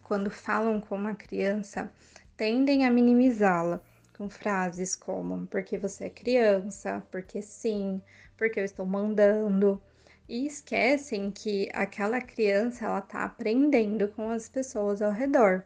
quando 0.02 0.32
falam 0.32 0.80
com 0.80 0.96
uma 0.96 1.14
criança, 1.14 1.92
tendem 2.38 2.86
a 2.86 2.90
minimizá-la 2.90 3.82
com 4.18 4.30
frases 4.30 4.96
como 4.96 5.46
porque 5.48 5.78
você 5.78 6.06
é 6.06 6.10
criança, 6.10 7.06
porque 7.12 7.42
sim, 7.42 8.02
porque 8.38 8.62
eu 8.62 8.64
estou 8.64 8.86
mandando. 8.86 9.82
E 10.26 10.46
esquecem 10.48 11.30
que 11.30 11.70
aquela 11.74 12.22
criança 12.22 12.86
ela 12.86 13.00
está 13.00 13.26
aprendendo 13.26 14.08
com 14.08 14.30
as 14.30 14.48
pessoas 14.48 15.02
ao 15.02 15.12
redor. 15.12 15.66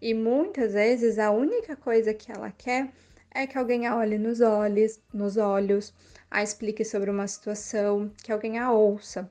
E 0.00 0.14
muitas 0.14 0.72
vezes 0.72 1.18
a 1.18 1.30
única 1.30 1.76
coisa 1.76 2.14
que 2.14 2.32
ela 2.32 2.50
quer 2.50 2.90
é 3.30 3.46
que 3.46 3.58
alguém 3.58 3.86
a 3.86 3.94
olhe 3.94 4.16
nos 4.16 4.40
olhos, 4.40 4.98
nos 5.12 5.36
olhos, 5.36 5.92
a 6.30 6.42
explique 6.42 6.86
sobre 6.86 7.10
uma 7.10 7.28
situação, 7.28 8.10
que 8.22 8.32
alguém 8.32 8.58
a 8.58 8.72
ouça. 8.72 9.30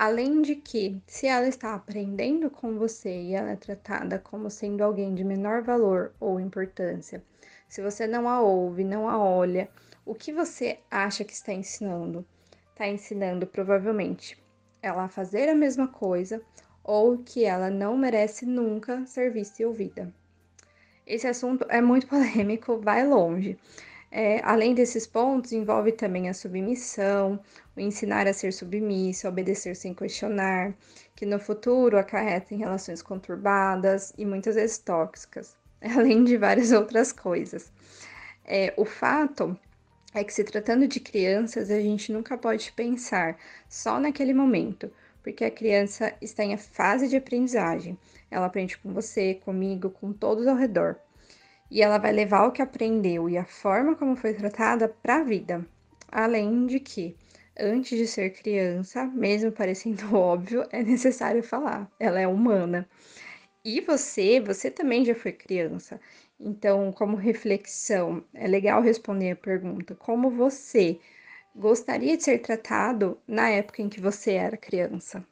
Além 0.00 0.42
de 0.42 0.54
que, 0.54 1.02
se 1.08 1.26
ela 1.26 1.48
está 1.48 1.74
aprendendo 1.74 2.48
com 2.48 2.78
você 2.78 3.10
e 3.10 3.34
ela 3.34 3.50
é 3.50 3.56
tratada 3.56 4.16
como 4.16 4.48
sendo 4.48 4.84
alguém 4.84 5.12
de 5.12 5.24
menor 5.24 5.60
valor 5.60 6.14
ou 6.20 6.38
importância, 6.38 7.20
se 7.68 7.82
você 7.82 8.06
não 8.06 8.28
a 8.28 8.40
ouve, 8.40 8.84
não 8.84 9.08
a 9.08 9.18
olha, 9.18 9.68
o 10.06 10.14
que 10.14 10.32
você 10.32 10.78
acha 10.88 11.24
que 11.24 11.32
está 11.32 11.52
ensinando? 11.52 12.24
Está 12.70 12.86
ensinando 12.86 13.44
provavelmente 13.44 14.40
ela 14.80 15.02
a 15.02 15.08
fazer 15.08 15.48
a 15.48 15.54
mesma 15.56 15.88
coisa 15.88 16.40
ou 16.84 17.18
que 17.18 17.44
ela 17.44 17.68
não 17.68 17.98
merece 17.98 18.46
nunca 18.46 19.04
ser 19.04 19.32
vista 19.32 19.62
e 19.62 19.66
ouvida. 19.66 20.14
Esse 21.04 21.26
assunto 21.26 21.66
é 21.68 21.80
muito 21.80 22.06
polêmico, 22.06 22.78
vai 22.78 23.04
longe. 23.04 23.58
É, 24.10 24.40
além 24.42 24.74
desses 24.74 25.06
pontos, 25.06 25.52
envolve 25.52 25.92
também 25.92 26.28
a 26.28 26.34
submissão, 26.34 27.38
o 27.76 27.80
ensinar 27.80 28.26
a 28.26 28.32
ser 28.32 28.52
submisso, 28.52 29.28
obedecer 29.28 29.76
sem 29.76 29.92
questionar, 29.92 30.74
que 31.14 31.26
no 31.26 31.38
futuro 31.38 31.98
acarreta 31.98 32.54
em 32.54 32.58
relações 32.58 33.02
conturbadas 33.02 34.12
e 34.16 34.24
muitas 34.24 34.54
vezes 34.54 34.78
tóxicas, 34.78 35.56
além 35.94 36.24
de 36.24 36.38
várias 36.38 36.72
outras 36.72 37.12
coisas. 37.12 37.70
É, 38.44 38.72
o 38.78 38.84
fato 38.86 39.58
é 40.14 40.24
que, 40.24 40.32
se 40.32 40.42
tratando 40.42 40.88
de 40.88 41.00
crianças, 41.00 41.70
a 41.70 41.78
gente 41.78 42.10
nunca 42.10 42.38
pode 42.38 42.72
pensar 42.72 43.36
só 43.68 44.00
naquele 44.00 44.32
momento, 44.32 44.90
porque 45.22 45.44
a 45.44 45.50
criança 45.50 46.14
está 46.22 46.42
em 46.42 46.56
fase 46.56 47.08
de 47.08 47.16
aprendizagem. 47.16 47.98
Ela 48.30 48.46
aprende 48.46 48.78
com 48.78 48.94
você, 48.94 49.34
comigo, 49.34 49.90
com 49.90 50.14
todos 50.14 50.46
ao 50.46 50.56
redor. 50.56 50.98
E 51.70 51.82
ela 51.82 51.98
vai 51.98 52.12
levar 52.12 52.46
o 52.46 52.52
que 52.52 52.62
aprendeu 52.62 53.28
e 53.28 53.36
a 53.36 53.44
forma 53.44 53.94
como 53.94 54.16
foi 54.16 54.32
tratada 54.34 54.88
para 54.88 55.16
a 55.16 55.22
vida. 55.22 55.66
Além 56.10 56.66
de 56.66 56.80
que, 56.80 57.14
antes 57.58 57.98
de 57.98 58.06
ser 58.06 58.30
criança, 58.30 59.04
mesmo 59.06 59.52
parecendo 59.52 60.02
óbvio, 60.16 60.64
é 60.70 60.82
necessário 60.82 61.42
falar. 61.42 61.90
Ela 62.00 62.20
é 62.20 62.26
humana. 62.26 62.88
E 63.64 63.80
você, 63.80 64.40
você 64.40 64.70
também 64.70 65.04
já 65.04 65.14
foi 65.14 65.32
criança. 65.32 66.00
Então, 66.40 66.92
como 66.92 67.16
reflexão, 67.16 68.24
é 68.32 68.46
legal 68.46 68.80
responder 68.80 69.32
a 69.32 69.36
pergunta: 69.36 69.94
como 69.94 70.30
você 70.30 70.98
gostaria 71.54 72.16
de 72.16 72.24
ser 72.24 72.38
tratado 72.38 73.18
na 73.26 73.50
época 73.50 73.82
em 73.82 73.88
que 73.88 74.00
você 74.00 74.32
era 74.32 74.56
criança? 74.56 75.24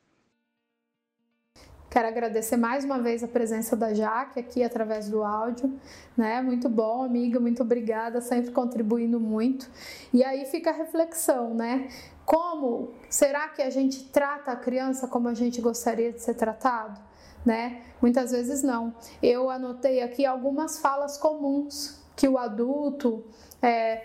Quero 1.97 2.09
agradecer 2.09 2.59
mais 2.59 2.85
uma 2.85 2.99
vez 2.99 3.25
a 3.25 3.26
presença 3.26 3.75
da 3.75 3.95
Jaque 3.95 4.38
aqui 4.38 4.62
através 4.62 5.09
do 5.09 5.25
áudio, 5.25 5.81
né? 6.15 6.43
Muito 6.43 6.69
bom, 6.69 7.03
amiga, 7.03 7.41
muito 7.41 7.62
obrigada, 7.62 8.21
sempre 8.21 8.50
contribuindo 8.50 9.19
muito. 9.19 9.67
E 10.12 10.23
aí 10.23 10.45
fica 10.45 10.69
a 10.69 10.73
reflexão, 10.75 11.55
né? 11.55 11.88
Como 12.26 12.93
será 13.09 13.49
que 13.49 13.62
a 13.62 13.71
gente 13.71 14.05
trata 14.11 14.53
a 14.53 14.57
criança 14.57 15.09
como 15.09 15.26
a 15.26 15.33
gente 15.33 15.59
gostaria 15.62 16.12
de 16.12 16.21
ser 16.21 16.35
tratado? 16.35 17.00
Né? 17.47 17.81
Muitas 18.03 18.31
vezes 18.31 18.62
não. 18.62 18.95
Eu 19.23 19.49
anotei 19.49 20.03
aqui 20.03 20.26
algumas 20.26 20.79
falas 20.79 21.17
comuns 21.17 21.99
que 22.15 22.29
o 22.29 22.37
adulto 22.37 23.25
é, 23.62 24.05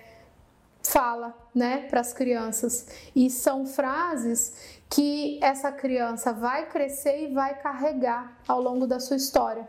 fala, 1.02 1.36
né, 1.56 1.88
para 1.90 2.00
as 2.00 2.14
crianças. 2.14 2.86
E 3.16 3.28
são 3.28 3.66
frases 3.66 4.80
que 4.88 5.40
essa 5.42 5.72
criança 5.72 6.32
vai 6.32 6.68
crescer 6.68 7.24
e 7.24 7.34
vai 7.34 7.56
carregar 7.60 8.38
ao 8.48 8.62
longo 8.62 8.86
da 8.86 9.00
sua 9.00 9.18
história. 9.18 9.68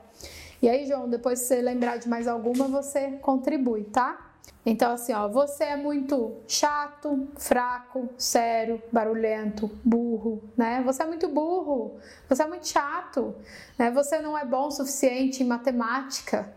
E 0.61 0.69
aí, 0.69 0.85
João, 0.85 1.09
depois 1.09 1.39
se 1.39 1.47
você 1.47 1.63
lembrar 1.63 1.97
de 1.97 2.07
mais 2.07 2.29
alguma, 2.29 2.69
você 2.69 3.13
contribui, 3.23 3.85
tá? 3.85 4.29
Então, 4.65 4.93
assim, 4.93 5.15
ó, 5.15 5.27
você 5.27 5.65
é 5.65 5.77
muito 5.77 6.37
chato, 6.47 7.27
fraco, 7.37 8.11
sério, 8.19 8.81
barulhento, 8.93 9.71
burro, 9.83 10.43
né? 10.55 10.83
Você 10.85 11.03
é 11.03 11.07
muito 11.07 11.29
burro, 11.29 11.97
você 12.29 12.43
é 12.43 12.47
muito 12.47 12.69
chato, 12.69 13.35
né? 13.79 13.91
Você 13.91 14.21
não 14.21 14.37
é 14.37 14.45
bom 14.45 14.67
o 14.67 14.71
suficiente 14.71 15.43
em 15.43 15.47
matemática, 15.47 16.53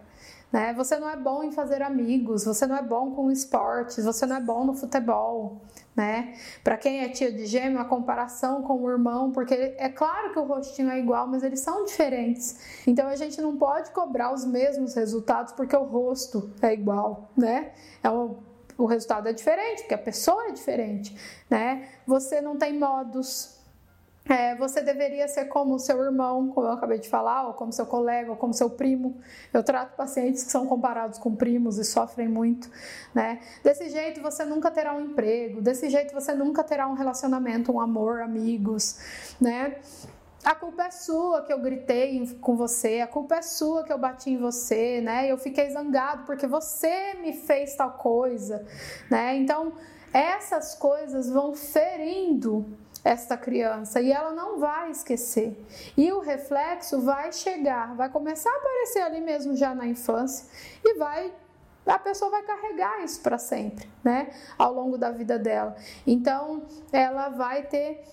né? 0.55 0.74
Você 0.74 0.97
não 0.97 1.09
é 1.09 1.17
bom 1.17 1.43
em 1.43 1.51
fazer 1.51 1.81
amigos, 1.81 2.45
você 2.45 2.65
não 2.65 2.77
é 2.77 2.81
bom 2.81 3.12
com 3.12 3.29
esportes, 3.29 4.05
você 4.05 4.25
não 4.25 4.38
é 4.38 4.39
bom 4.39 4.63
no 4.63 4.74
futebol, 4.74 5.59
né? 5.93 6.33
Para 6.63 6.77
quem 6.77 7.01
é 7.01 7.09
tia 7.09 7.29
de 7.29 7.45
gêmeo, 7.45 7.77
a 7.77 7.83
comparação 7.83 8.62
com 8.62 8.81
o 8.81 8.89
irmão, 8.89 9.33
porque 9.33 9.75
é 9.77 9.89
claro 9.89 10.31
que 10.31 10.39
o 10.39 10.45
rostinho 10.45 10.89
é 10.89 10.97
igual, 10.97 11.27
mas 11.27 11.43
eles 11.43 11.59
são 11.59 11.83
diferentes. 11.83 12.57
Então 12.88 13.09
a 13.09 13.17
gente 13.17 13.41
não 13.41 13.57
pode 13.57 13.91
cobrar 13.91 14.33
os 14.33 14.45
mesmos 14.45 14.95
resultados 14.95 15.51
porque 15.51 15.75
o 15.75 15.83
rosto 15.83 16.50
é 16.62 16.71
igual, 16.71 17.29
né? 17.35 17.74
É 18.01 18.09
um, 18.09 18.38
o 18.77 18.85
resultado 18.85 19.27
é 19.27 19.33
diferente, 19.33 19.81
porque 19.81 19.95
a 19.95 19.97
pessoa 19.97 20.47
é 20.47 20.51
diferente, 20.53 21.13
né? 21.50 21.89
Você 22.07 22.39
não 22.39 22.55
tem 22.55 22.79
modos, 22.79 23.59
é, 24.27 24.55
você 24.55 24.82
deveria 24.82 25.27
ser 25.27 25.46
como 25.46 25.77
seu 25.77 26.03
irmão, 26.03 26.50
como 26.50 26.65
eu 26.65 26.72
acabei 26.72 26.98
de 26.98 27.08
falar, 27.08 27.48
ou 27.48 27.53
como 27.53 27.72
seu 27.72 27.86
colega, 27.86 28.32
ou 28.32 28.38
como 28.38 28.53
seu 28.53 28.70
primo. 28.70 29.17
Eu 29.53 29.63
trato 29.63 29.96
pacientes 29.96 30.44
que 30.44 30.51
são 30.51 30.65
comparados 30.65 31.20
com 31.20 31.36
primos 31.36 31.77
e 31.77 31.84
sofrem 31.84 32.27
muito, 32.27 32.70
né? 33.13 33.39
Desse 33.63 33.88
jeito 33.89 34.22
você 34.22 34.44
nunca 34.44 34.72
terá 34.72 34.96
um 34.96 35.01
emprego, 35.01 35.62
desse 35.62 35.89
jeito 35.89 36.13
você 36.13 36.34
nunca 36.34 36.63
terá 36.63 36.88
um 36.88 36.94
relacionamento, 36.94 37.72
um 37.72 37.79
amor, 37.79 38.22
amigos, 38.22 38.98
né? 39.39 39.75
A 40.44 40.53
culpa 40.53 40.86
é 40.86 40.91
sua 40.91 41.41
que 41.44 41.51
eu 41.51 41.60
gritei 41.60 42.27
com 42.41 42.55
você, 42.55 43.01
a 43.01 43.08
culpa 43.08 43.36
é 43.36 43.41
sua 43.41 43.84
que 43.84 43.91
eu 43.91 43.98
bati 43.98 44.32
em 44.32 44.38
você, 44.38 45.01
né? 45.01 45.32
Eu 45.32 45.38
fiquei 45.38 45.70
zangado 45.70 46.24
porque 46.25 46.48
você 46.48 47.15
me 47.15 47.34
fez 47.34 47.75
tal 47.75 47.94
coisa, 47.94 48.65
né? 49.10 49.36
Então, 49.36 49.74
essas 50.13 50.75
coisas 50.75 51.29
vão 51.29 51.53
ferindo 51.55 52.65
esta 53.05 53.38
criança 53.38 54.01
e 54.01 54.12
ela 54.12 54.31
não 54.31 54.59
vai 54.59 54.89
esquecer. 54.89 55.55
E 55.95 56.12
o 56.12 56.21
reflexo 56.21 57.00
vai 57.01 57.31
chegar, 57.31 57.95
vai 57.95 58.09
começar 58.09 58.50
a 58.50 58.57
aparecer 58.57 59.01
ali 59.01 59.21
mesmo 59.21 59.55
já 59.55 59.75
na 59.75 59.85
infância 59.85 60.47
e 60.83 60.95
vai 60.95 61.31
a 61.85 62.00
pessoa 62.00 62.31
vai 62.31 62.41
carregar 62.41 63.03
isso 63.03 63.21
para 63.21 63.38
sempre, 63.38 63.88
né? 64.03 64.31
Ao 64.57 64.74
longo 64.74 64.97
da 64.97 65.12
vida 65.12 65.38
dela. 65.38 65.75
Então, 66.07 66.63
ela 66.91 67.29
vai 67.29 67.62
ter 67.62 68.03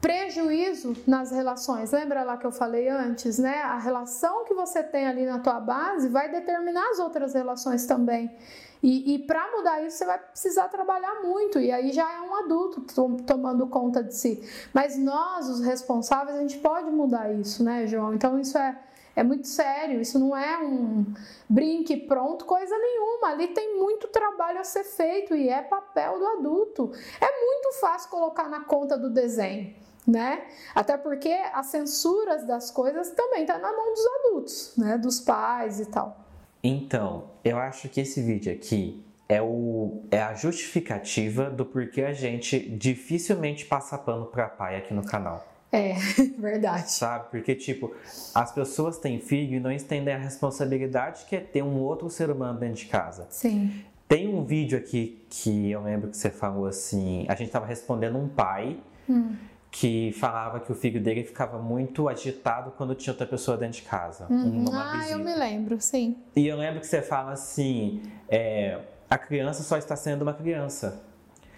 prejuízo 0.00 0.96
nas 1.06 1.30
relações. 1.30 1.92
Lembra 1.92 2.22
lá 2.22 2.38
que 2.38 2.46
eu 2.46 2.50
falei 2.50 2.88
antes, 2.88 3.38
né? 3.38 3.60
A 3.60 3.76
relação 3.76 4.46
que 4.46 4.54
você 4.54 4.82
tem 4.82 5.06
ali 5.06 5.26
na 5.26 5.38
tua 5.38 5.60
base 5.60 6.08
vai 6.08 6.30
determinar 6.30 6.88
as 6.92 6.98
outras 6.98 7.34
relações 7.34 7.84
também. 7.84 8.34
E, 8.82 9.14
e 9.14 9.18
para 9.20 9.50
mudar 9.52 9.80
isso, 9.82 9.98
você 9.98 10.04
vai 10.04 10.18
precisar 10.18 10.68
trabalhar 10.68 11.22
muito, 11.22 11.60
e 11.60 11.70
aí 11.70 11.92
já 11.92 12.10
é 12.12 12.20
um 12.20 12.34
adulto 12.34 12.82
tomando 13.24 13.66
conta 13.68 14.02
de 14.02 14.14
si. 14.14 14.42
Mas 14.72 14.98
nós, 14.98 15.48
os 15.48 15.60
responsáveis, 15.60 16.36
a 16.36 16.40
gente 16.40 16.58
pode 16.58 16.90
mudar 16.90 17.32
isso, 17.32 17.62
né, 17.62 17.86
João? 17.86 18.12
Então 18.12 18.40
isso 18.40 18.58
é, 18.58 18.76
é 19.14 19.22
muito 19.22 19.46
sério, 19.46 20.00
isso 20.00 20.18
não 20.18 20.36
é 20.36 20.58
um 20.58 21.06
brinque 21.48 21.96
pronto, 21.96 22.44
coisa 22.44 22.76
nenhuma. 22.76 23.28
Ali 23.28 23.48
tem 23.48 23.78
muito 23.78 24.08
trabalho 24.08 24.58
a 24.58 24.64
ser 24.64 24.82
feito 24.82 25.34
e 25.34 25.48
é 25.48 25.62
papel 25.62 26.18
do 26.18 26.26
adulto. 26.26 26.90
É 27.20 27.40
muito 27.40 27.78
fácil 27.78 28.10
colocar 28.10 28.48
na 28.48 28.64
conta 28.64 28.98
do 28.98 29.08
desenho 29.08 29.80
né? 30.06 30.44
Até 30.74 30.96
porque 30.96 31.32
as 31.52 31.66
censuras 31.66 32.44
das 32.44 32.70
coisas 32.70 33.10
também 33.10 33.46
tá 33.46 33.58
na 33.58 33.72
mão 33.72 33.92
dos 33.92 34.06
adultos, 34.06 34.72
né? 34.76 34.98
Dos 34.98 35.20
pais 35.20 35.80
e 35.80 35.86
tal. 35.86 36.16
Então, 36.62 37.30
eu 37.44 37.58
acho 37.58 37.88
que 37.88 38.00
esse 38.00 38.22
vídeo 38.22 38.52
aqui 38.52 39.04
é, 39.28 39.42
o, 39.42 40.04
é 40.10 40.22
a 40.22 40.34
justificativa 40.34 41.50
do 41.50 41.64
porquê 41.64 42.02
a 42.02 42.12
gente 42.12 42.58
dificilmente 42.58 43.64
passa 43.64 43.98
pano 43.98 44.26
pra 44.26 44.48
pai 44.48 44.76
aqui 44.76 44.94
no 44.94 45.04
canal. 45.04 45.46
É, 45.72 45.94
verdade. 46.38 46.90
Sabe? 46.90 47.30
Porque, 47.30 47.54
tipo, 47.54 47.92
as 48.34 48.52
pessoas 48.52 48.98
têm 48.98 49.18
filho 49.18 49.56
e 49.56 49.60
não 49.60 49.72
entendem 49.72 50.14
a 50.14 50.18
responsabilidade 50.18 51.24
que 51.24 51.34
é 51.34 51.40
ter 51.40 51.62
um 51.62 51.80
outro 51.80 52.08
ser 52.10 52.30
humano 52.30 52.60
dentro 52.60 52.76
de 52.76 52.86
casa. 52.86 53.26
Sim. 53.30 53.72
Tem 54.06 54.28
um 54.28 54.44
vídeo 54.44 54.78
aqui 54.78 55.24
que 55.30 55.70
eu 55.70 55.82
lembro 55.82 56.10
que 56.10 56.16
você 56.16 56.28
falou 56.28 56.66
assim: 56.66 57.24
a 57.28 57.34
gente 57.34 57.50
tava 57.50 57.66
respondendo 57.66 58.18
um 58.18 58.28
pai. 58.28 58.78
Hum 59.08 59.34
que 59.72 60.12
falava 60.12 60.60
que 60.60 60.70
o 60.70 60.74
filho 60.74 61.00
dele 61.00 61.24
ficava 61.24 61.58
muito 61.58 62.06
agitado 62.06 62.72
quando 62.76 62.94
tinha 62.94 63.10
outra 63.10 63.26
pessoa 63.26 63.56
dentro 63.56 63.80
de 63.80 63.82
casa. 63.82 64.26
Uhum. 64.28 64.66
Ah, 64.70 64.98
visita. 64.98 65.12
eu 65.12 65.18
me 65.18 65.34
lembro, 65.34 65.80
sim. 65.80 66.14
E 66.36 66.46
eu 66.46 66.58
lembro 66.58 66.78
que 66.78 66.86
você 66.86 67.00
fala 67.00 67.32
assim: 67.32 68.02
é, 68.28 68.78
a 69.08 69.16
criança 69.16 69.62
só 69.62 69.78
está 69.78 69.96
sendo 69.96 70.22
uma 70.22 70.34
criança. 70.34 71.02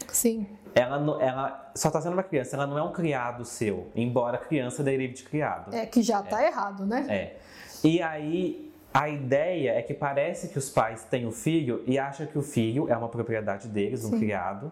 Sim. 0.09 0.47
Ela, 0.76 0.97
ela 1.21 1.73
só 1.75 1.88
está 1.88 2.00
sendo 2.00 2.12
uma 2.12 2.23
criança, 2.23 2.54
ela 2.54 2.66
não 2.66 2.78
é 2.78 2.83
um 2.83 2.92
criado 2.92 3.44
seu, 3.44 3.90
embora 3.97 4.37
a 4.37 4.40
criança 4.40 4.83
derive 4.83 5.14
de 5.14 5.25
criado. 5.25 5.75
É 5.75 5.85
que 5.85 6.00
já 6.00 6.21
está 6.21 6.42
é. 6.42 6.47
errado, 6.47 6.87
né? 6.87 7.06
É. 7.09 7.37
E 7.83 8.00
aí 8.00 8.73
a 8.92 9.09
ideia 9.09 9.73
é 9.73 9.83
que 9.83 9.92
parece 9.92 10.49
que 10.49 10.59
os 10.59 10.71
pais 10.71 11.04
têm 11.04 11.26
o 11.26 11.33
filho 11.33 11.83
e 11.85 11.99
acham 11.99 12.26
que 12.26 12.38
o 12.38 12.42
filho 12.42 12.88
é 12.88 12.97
uma 12.97 13.09
propriedade 13.09 13.66
deles, 13.66 14.04
um 14.04 14.11
Sim. 14.11 14.18
criado. 14.21 14.71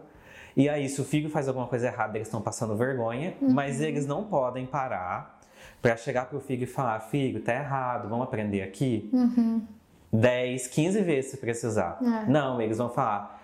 E 0.56 0.68
aí, 0.68 0.88
se 0.88 1.00
o 1.00 1.04
filho 1.04 1.30
faz 1.30 1.48
alguma 1.48 1.66
coisa 1.66 1.86
errada, 1.86 2.18
eles 2.18 2.28
estão 2.28 2.40
passando 2.40 2.76
vergonha, 2.76 3.34
uhum. 3.40 3.52
mas 3.52 3.80
eles 3.80 4.06
não 4.06 4.24
podem 4.24 4.66
parar 4.66 5.40
para 5.80 5.96
chegar 5.96 6.26
pro 6.26 6.40
filho 6.40 6.64
e 6.64 6.66
falar: 6.66 7.00
filho, 7.00 7.42
tá 7.42 7.54
errado, 7.54 8.08
vamos 8.08 8.24
aprender 8.24 8.62
aqui. 8.62 9.10
Uhum. 9.12 9.62
10, 10.12 10.66
15 10.66 11.00
vezes 11.00 11.30
se 11.30 11.36
precisar. 11.38 11.98
É. 12.02 12.30
Não, 12.30 12.60
eles 12.60 12.78
vão 12.78 12.90
falar. 12.90 13.40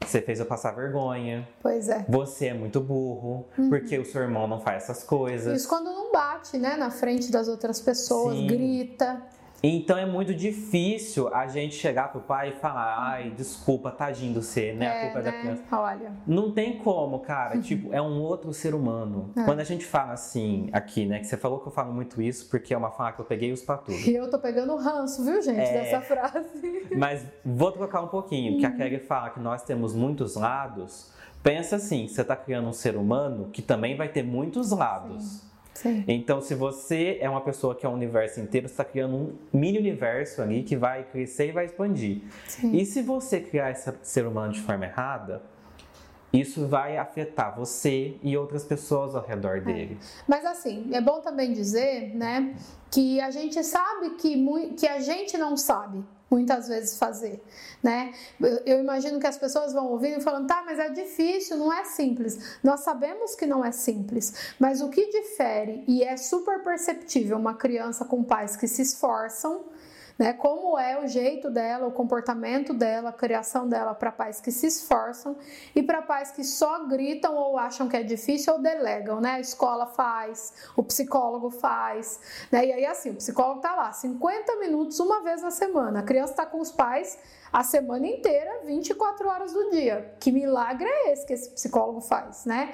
Você 0.00 0.20
fez 0.20 0.40
eu 0.40 0.46
passar 0.46 0.72
vergonha. 0.72 1.46
Pois 1.62 1.88
é. 1.88 2.04
Você 2.08 2.46
é 2.46 2.54
muito 2.54 2.80
burro, 2.80 3.46
uhum. 3.56 3.68
porque 3.68 3.98
o 3.98 4.04
seu 4.04 4.22
irmão 4.22 4.46
não 4.46 4.60
faz 4.60 4.84
essas 4.84 5.04
coisas. 5.04 5.54
Isso 5.54 5.68
quando 5.68 5.84
não 5.84 6.10
bate, 6.12 6.58
né? 6.58 6.76
Na 6.76 6.90
frente 6.90 7.30
das 7.30 7.48
outras 7.48 7.80
pessoas, 7.80 8.36
Sim. 8.36 8.46
grita. 8.46 9.22
Então 9.62 9.96
é 9.96 10.04
muito 10.04 10.34
difícil 10.34 11.32
a 11.32 11.46
gente 11.46 11.76
chegar 11.76 12.10
pro 12.10 12.20
pai 12.20 12.48
e 12.48 12.52
falar, 12.52 12.96
ai, 12.98 13.30
desculpa, 13.30 13.92
tadinho 13.92 14.34
do 14.34 14.42
ser, 14.42 14.74
né? 14.74 14.86
É, 14.86 14.88
a 14.88 15.04
culpa 15.04 15.18
é 15.20 15.22
né? 15.22 15.30
da 15.30 15.38
criança. 15.38 15.62
Olha. 15.70 16.12
Não 16.26 16.50
tem 16.50 16.78
como, 16.78 17.20
cara. 17.20 17.58
tipo, 17.62 17.92
é 17.94 18.02
um 18.02 18.20
outro 18.20 18.52
ser 18.52 18.74
humano. 18.74 19.30
É. 19.36 19.44
Quando 19.44 19.60
a 19.60 19.64
gente 19.64 19.86
fala 19.86 20.14
assim, 20.14 20.68
aqui, 20.72 21.06
né? 21.06 21.20
Que 21.20 21.26
você 21.26 21.36
falou 21.36 21.60
que 21.60 21.68
eu 21.68 21.72
falo 21.72 21.92
muito 21.92 22.20
isso 22.20 22.48
porque 22.50 22.74
é 22.74 22.76
uma 22.76 22.90
fala 22.90 23.12
que 23.12 23.20
eu 23.20 23.24
peguei 23.24 23.52
os 23.52 23.62
patudos. 23.62 24.04
E 24.04 24.14
eu 24.14 24.28
tô 24.28 24.38
pegando 24.38 24.74
ranço, 24.76 25.24
viu, 25.24 25.40
gente, 25.40 25.60
é... 25.60 25.72
dessa 25.72 26.00
frase. 26.00 26.48
Mas 26.96 27.24
vou 27.44 27.70
trocar 27.70 28.02
um 28.02 28.08
pouquinho, 28.08 28.52
porque 28.52 28.66
a 28.66 28.70
Kelly 28.72 28.98
fala 28.98 29.30
que 29.30 29.38
nós 29.38 29.62
temos 29.62 29.94
muitos 29.94 30.34
lados. 30.34 31.12
Pensa 31.40 31.76
assim, 31.76 32.08
você 32.08 32.24
tá 32.24 32.36
criando 32.36 32.68
um 32.68 32.72
ser 32.72 32.96
humano 32.96 33.48
que 33.52 33.62
também 33.62 33.96
vai 33.96 34.08
ter 34.08 34.22
muitos 34.22 34.70
lados. 34.70 35.22
Sim. 35.22 35.51
Sim. 35.74 36.04
Então, 36.06 36.40
se 36.40 36.54
você 36.54 37.18
é 37.20 37.28
uma 37.28 37.40
pessoa 37.40 37.74
que 37.74 37.86
é 37.86 37.88
o 37.88 37.92
universo 37.92 38.40
inteiro, 38.40 38.68
você 38.68 38.74
está 38.74 38.84
criando 38.84 39.16
um 39.16 39.32
mini 39.52 39.78
universo 39.78 40.42
ali 40.42 40.62
que 40.62 40.76
vai 40.76 41.04
crescer 41.04 41.48
e 41.48 41.52
vai 41.52 41.64
expandir. 41.64 42.22
Sim. 42.46 42.76
E 42.76 42.84
se 42.84 43.02
você 43.02 43.40
criar 43.40 43.70
esse 43.70 43.92
ser 44.02 44.26
humano 44.26 44.52
de 44.52 44.60
forma 44.60 44.84
errada, 44.84 45.42
isso 46.32 46.66
vai 46.66 46.96
afetar 46.96 47.54
você 47.54 48.16
e 48.22 48.36
outras 48.36 48.64
pessoas 48.64 49.14
ao 49.14 49.24
redor 49.24 49.58
é. 49.58 49.60
dele. 49.60 49.98
Mas 50.26 50.44
assim, 50.44 50.88
é 50.92 51.00
bom 51.00 51.20
também 51.20 51.52
dizer, 51.52 52.14
né, 52.14 52.54
que 52.90 53.20
a 53.20 53.30
gente 53.30 53.62
sabe 53.62 54.10
que, 54.16 54.44
que 54.76 54.86
a 54.86 55.00
gente 55.00 55.36
não 55.36 55.56
sabe 55.56 56.02
muitas 56.32 56.66
vezes 56.66 56.96
fazer, 56.96 57.42
né? 57.82 58.14
Eu 58.64 58.80
imagino 58.80 59.20
que 59.20 59.26
as 59.26 59.36
pessoas 59.36 59.74
vão 59.74 59.88
ouvindo 59.88 60.18
e 60.18 60.22
falando, 60.22 60.46
tá, 60.46 60.62
mas 60.64 60.78
é 60.78 60.88
difícil, 60.88 61.58
não 61.58 61.70
é 61.70 61.84
simples. 61.84 62.58
Nós 62.64 62.80
sabemos 62.80 63.34
que 63.34 63.44
não 63.44 63.62
é 63.62 63.70
simples, 63.70 64.54
mas 64.58 64.80
o 64.80 64.88
que 64.88 65.10
difere 65.10 65.84
e 65.86 66.02
é 66.02 66.16
super 66.16 66.62
perceptível 66.62 67.36
uma 67.36 67.54
criança 67.54 68.06
com 68.06 68.24
pais 68.24 68.56
que 68.56 68.66
se 68.66 68.80
esforçam 68.80 69.64
né? 70.22 70.32
Como 70.32 70.78
é 70.78 71.00
o 71.02 71.08
jeito 71.08 71.50
dela, 71.50 71.88
o 71.88 71.90
comportamento 71.90 72.72
dela, 72.72 73.10
a 73.10 73.12
criação 73.12 73.68
dela 73.68 73.92
para 73.92 74.12
pais 74.12 74.40
que 74.40 74.52
se 74.52 74.68
esforçam 74.68 75.36
e 75.74 75.82
para 75.82 76.00
pais 76.00 76.30
que 76.30 76.44
só 76.44 76.86
gritam 76.86 77.34
ou 77.34 77.58
acham 77.58 77.88
que 77.88 77.96
é 77.96 78.04
difícil 78.04 78.52
ou 78.52 78.60
delegam, 78.60 79.20
né? 79.20 79.32
A 79.32 79.40
escola 79.40 79.84
faz, 79.84 80.52
o 80.76 80.82
psicólogo 80.84 81.50
faz, 81.50 82.20
né? 82.52 82.64
E 82.66 82.72
aí 82.72 82.86
assim, 82.86 83.10
o 83.10 83.16
psicólogo 83.16 83.60
tá 83.60 83.74
lá 83.74 83.92
50 83.92 84.60
minutos 84.60 85.00
uma 85.00 85.24
vez 85.24 85.42
na 85.42 85.50
semana. 85.50 85.98
A 85.98 86.02
criança 86.04 86.34
está 86.34 86.46
com 86.46 86.60
os 86.60 86.70
pais 86.70 87.18
a 87.52 87.62
semana 87.62 88.06
inteira, 88.06 88.62
24 88.64 89.28
horas 89.28 89.52
do 89.52 89.70
dia. 89.70 90.14
Que 90.18 90.32
milagre 90.32 90.88
é 90.88 91.12
esse 91.12 91.26
que 91.26 91.32
esse 91.32 91.50
psicólogo 91.50 92.00
faz, 92.00 92.46
né? 92.46 92.72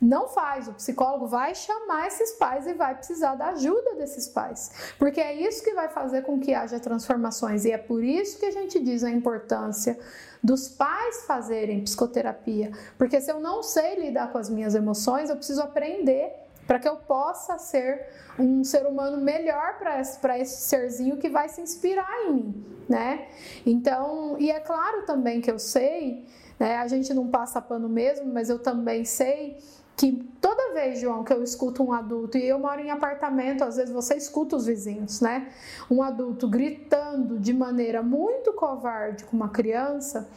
Não 0.00 0.28
faz, 0.28 0.68
o 0.68 0.74
psicólogo 0.74 1.26
vai 1.26 1.54
chamar 1.54 2.06
esses 2.06 2.32
pais 2.32 2.66
e 2.66 2.74
vai 2.74 2.94
precisar 2.94 3.34
da 3.34 3.48
ajuda 3.48 3.94
desses 3.94 4.28
pais, 4.28 4.70
porque 4.96 5.20
é 5.20 5.34
isso 5.34 5.64
que 5.64 5.74
vai 5.74 5.88
fazer 5.88 6.22
com 6.22 6.38
que 6.38 6.54
haja 6.54 6.78
transformações 6.78 7.64
e 7.64 7.72
é 7.72 7.78
por 7.78 8.04
isso 8.04 8.38
que 8.38 8.46
a 8.46 8.50
gente 8.52 8.78
diz 8.78 9.02
a 9.02 9.10
importância 9.10 9.98
dos 10.40 10.68
pais 10.68 11.24
fazerem 11.26 11.82
psicoterapia, 11.82 12.70
porque 12.96 13.20
se 13.20 13.32
eu 13.32 13.40
não 13.40 13.60
sei 13.60 13.96
lidar 13.96 14.30
com 14.30 14.38
as 14.38 14.48
minhas 14.48 14.76
emoções, 14.76 15.30
eu 15.30 15.36
preciso 15.36 15.62
aprender 15.62 16.47
para 16.68 16.78
que 16.78 16.86
eu 16.86 16.96
possa 16.96 17.58
ser 17.58 18.06
um 18.38 18.62
ser 18.62 18.86
humano 18.86 19.16
melhor 19.16 19.78
para 19.78 20.38
esse, 20.38 20.60
serzinho 20.60 21.16
que 21.16 21.30
vai 21.30 21.48
se 21.48 21.62
inspirar 21.62 22.26
em 22.26 22.34
mim, 22.34 22.66
né? 22.86 23.26
Então, 23.64 24.36
e 24.38 24.50
é 24.50 24.60
claro 24.60 25.06
também 25.06 25.40
que 25.40 25.50
eu 25.50 25.58
sei, 25.58 26.26
né? 26.60 26.76
A 26.76 26.86
gente 26.86 27.14
não 27.14 27.26
passa 27.28 27.62
pano 27.62 27.88
mesmo, 27.88 28.30
mas 28.30 28.50
eu 28.50 28.58
também 28.58 29.02
sei 29.06 29.56
que 29.96 30.12
toda 30.42 30.74
vez, 30.74 31.00
João, 31.00 31.24
que 31.24 31.32
eu 31.32 31.42
escuto 31.42 31.82
um 31.82 31.90
adulto, 31.90 32.36
e 32.36 32.46
eu 32.46 32.58
moro 32.58 32.80
em 32.82 32.90
apartamento, 32.90 33.64
às 33.64 33.76
vezes 33.76 33.90
você 33.90 34.14
escuta 34.14 34.54
os 34.54 34.66
vizinhos, 34.66 35.22
né? 35.22 35.48
Um 35.90 36.02
adulto 36.02 36.46
gritando 36.46 37.38
de 37.38 37.54
maneira 37.54 38.02
muito 38.02 38.52
covarde 38.52 39.24
com 39.24 39.34
uma 39.34 39.48
criança, 39.48 40.28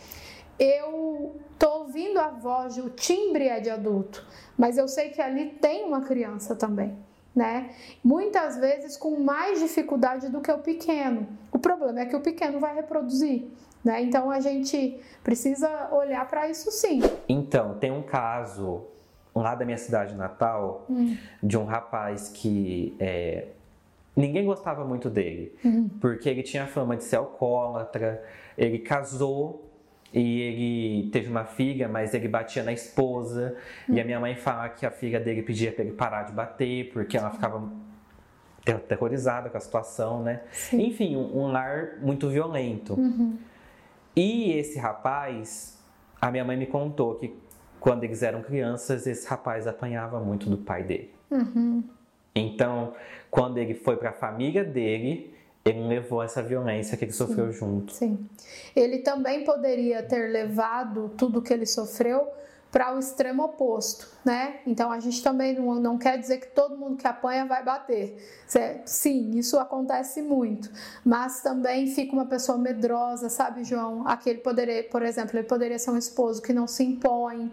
eu 0.61 1.41
tô 1.57 1.79
ouvindo 1.79 2.19
a 2.19 2.27
voz, 2.27 2.77
o 2.77 2.91
timbre 2.91 3.47
é 3.47 3.59
de 3.59 3.71
adulto, 3.71 4.23
mas 4.55 4.77
eu 4.77 4.87
sei 4.87 5.09
que 5.09 5.19
ali 5.19 5.49
tem 5.59 5.83
uma 5.83 6.01
criança 6.01 6.55
também. 6.55 6.95
Né? 7.35 7.71
Muitas 8.03 8.57
vezes 8.57 8.97
com 8.97 9.17
mais 9.17 9.59
dificuldade 9.59 10.29
do 10.29 10.41
que 10.41 10.51
o 10.51 10.59
pequeno. 10.59 11.27
O 11.51 11.57
problema 11.57 12.01
é 12.01 12.05
que 12.05 12.15
o 12.15 12.19
pequeno 12.19 12.59
vai 12.59 12.75
reproduzir. 12.75 13.47
Né? 13.83 14.03
Então 14.03 14.29
a 14.29 14.39
gente 14.39 14.99
precisa 15.23 15.89
olhar 15.91 16.27
para 16.27 16.49
isso 16.49 16.69
sim. 16.69 17.01
Então, 17.27 17.75
tem 17.79 17.89
um 17.89 18.03
caso 18.03 18.85
lá 19.33 19.55
da 19.55 19.65
minha 19.65 19.77
cidade 19.77 20.13
natal 20.13 20.85
hum. 20.89 21.17
de 21.41 21.57
um 21.57 21.63
rapaz 21.63 22.27
que 22.27 22.95
é, 22.99 23.47
ninguém 24.15 24.45
gostava 24.45 24.83
muito 24.83 25.09
dele, 25.09 25.55
hum. 25.65 25.89
porque 26.01 26.29
ele 26.29 26.43
tinha 26.43 26.67
fama 26.67 26.97
de 26.97 27.05
ser 27.05 27.15
alcoólatra, 27.15 28.21
ele 28.57 28.77
casou 28.79 29.70
e 30.13 30.41
ele 30.41 31.09
teve 31.09 31.29
uma 31.29 31.45
filha, 31.45 31.87
mas 31.87 32.13
ele 32.13 32.27
batia 32.27 32.63
na 32.63 32.73
esposa. 32.73 33.55
Hum. 33.89 33.95
E 33.95 34.01
a 34.01 34.03
minha 34.03 34.19
mãe 34.19 34.35
fala 34.35 34.67
que 34.69 34.85
a 34.85 34.91
filha 34.91 35.19
dele 35.19 35.41
pedia 35.41 35.71
para 35.71 35.83
ele 35.83 35.93
parar 35.93 36.23
de 36.23 36.33
bater, 36.33 36.91
porque 36.91 37.17
ela 37.17 37.31
ficava 37.31 37.71
aterrorizada 38.67 39.49
com 39.49 39.57
a 39.57 39.59
situação, 39.59 40.21
né? 40.21 40.41
Sim. 40.51 40.87
Enfim, 40.87 41.15
um, 41.15 41.43
um, 41.43 41.51
lar 41.51 41.97
muito 42.01 42.29
violento. 42.29 42.93
Uhum. 42.93 43.37
E 44.15 44.51
esse 44.51 44.77
rapaz, 44.77 45.81
a 46.21 46.29
minha 46.29 46.43
mãe 46.43 46.57
me 46.57 46.67
contou 46.67 47.15
que 47.15 47.33
quando 47.79 48.03
eles 48.03 48.21
eram 48.21 48.41
crianças, 48.41 49.07
esse 49.07 49.27
rapaz 49.27 49.65
apanhava 49.65 50.19
muito 50.19 50.49
do 50.49 50.57
pai 50.57 50.83
dele. 50.83 51.13
Uhum. 51.31 51.83
Então, 52.35 52.93
quando 53.29 53.57
ele 53.57 53.73
foi 53.73 53.95
para 53.95 54.09
a 54.09 54.13
família 54.13 54.63
dele, 54.63 55.33
ele 55.63 55.87
levou 55.87 56.23
essa 56.23 56.41
violência 56.41 56.97
que 56.97 57.05
ele 57.05 57.11
sofreu 57.11 57.51
sim, 57.51 57.59
junto. 57.59 57.93
Sim. 57.93 58.25
Ele 58.75 58.99
também 58.99 59.43
poderia 59.43 60.01
ter 60.01 60.31
levado 60.31 61.11
tudo 61.17 61.41
que 61.41 61.53
ele 61.53 61.65
sofreu 61.65 62.27
para 62.71 62.95
o 62.95 62.99
extremo 62.99 63.43
oposto, 63.43 64.07
né? 64.23 64.61
Então 64.65 64.91
a 64.91 64.99
gente 64.99 65.21
também 65.21 65.53
não, 65.53 65.75
não 65.75 65.97
quer 65.97 66.17
dizer 66.17 66.37
que 66.39 66.47
todo 66.47 66.77
mundo 66.77 66.95
que 66.95 67.05
apanha 67.05 67.45
vai 67.45 67.63
bater. 67.63 68.17
Sim, 68.85 69.31
isso 69.31 69.59
acontece 69.59 70.21
muito, 70.21 70.71
mas 71.03 71.41
também 71.41 71.87
fica 71.87 72.13
uma 72.13 72.25
pessoa 72.25 72.57
medrosa, 72.57 73.27
sabe, 73.27 73.65
João? 73.65 74.07
Aquele 74.07 74.39
poderia, 74.39 74.83
por 74.85 75.03
exemplo, 75.03 75.37
ele 75.37 75.45
poderia 75.45 75.77
ser 75.77 75.91
um 75.91 75.97
esposo 75.97 76.41
que 76.41 76.53
não 76.53 76.65
se 76.65 76.83
impõe, 76.83 77.51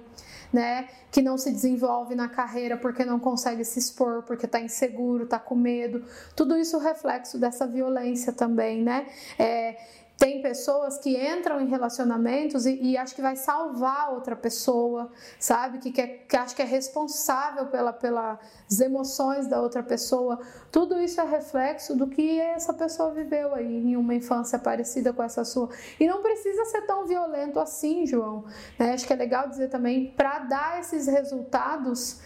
né? 0.52 0.88
Que 1.10 1.22
não 1.22 1.36
se 1.36 1.50
desenvolve 1.50 2.14
na 2.14 2.28
carreira 2.28 2.76
porque 2.76 3.04
não 3.04 3.18
consegue 3.18 3.64
se 3.64 3.78
expor, 3.78 4.22
porque 4.22 4.46
está 4.46 4.60
inseguro, 4.60 5.24
está 5.24 5.38
com 5.38 5.54
medo. 5.54 6.04
Tudo 6.34 6.56
isso 6.56 6.78
reflexo 6.78 7.38
dessa 7.38 7.66
violência 7.66 8.32
também, 8.32 8.82
né? 8.82 9.06
É, 9.38 9.76
tem 10.18 10.42
pessoas 10.42 10.98
que 10.98 11.16
entram 11.16 11.60
em 11.60 11.68
relacionamentos 11.68 12.66
e, 12.66 12.74
e 12.82 12.96
acho 12.98 13.14
que 13.14 13.22
vai 13.22 13.36
salvar 13.36 14.12
outra 14.12 14.34
pessoa, 14.34 15.12
sabe? 15.38 15.78
Que, 15.78 15.92
quer, 15.92 16.26
que 16.28 16.36
acha 16.36 16.56
que 16.56 16.60
é 16.60 16.64
responsável 16.64 17.66
pela, 17.66 17.92
pelas 17.92 18.40
emoções 18.80 19.46
da 19.46 19.60
outra 19.62 19.80
pessoa. 19.80 20.40
Tudo 20.72 21.00
isso 21.00 21.20
é 21.20 21.24
reflexo 21.24 21.94
do 21.94 22.08
que 22.08 22.40
essa 22.40 22.74
pessoa 22.74 23.12
viveu 23.12 23.54
aí 23.54 23.64
em 23.64 23.96
uma 23.96 24.12
infância 24.12 24.58
parecida 24.58 25.12
com 25.12 25.22
essa 25.22 25.44
sua. 25.44 25.68
E 26.00 26.06
não 26.08 26.20
precisa 26.20 26.64
ser 26.64 26.82
tão 26.82 27.06
violento 27.06 27.60
assim, 27.60 28.04
João. 28.04 28.44
Né? 28.76 28.94
Acho 28.94 29.06
que 29.06 29.12
é 29.12 29.16
legal 29.16 29.48
dizer 29.48 29.68
também, 29.68 30.12
para 30.16 30.40
dar 30.40 30.80
esses 30.80 31.06
resultados 31.06 32.20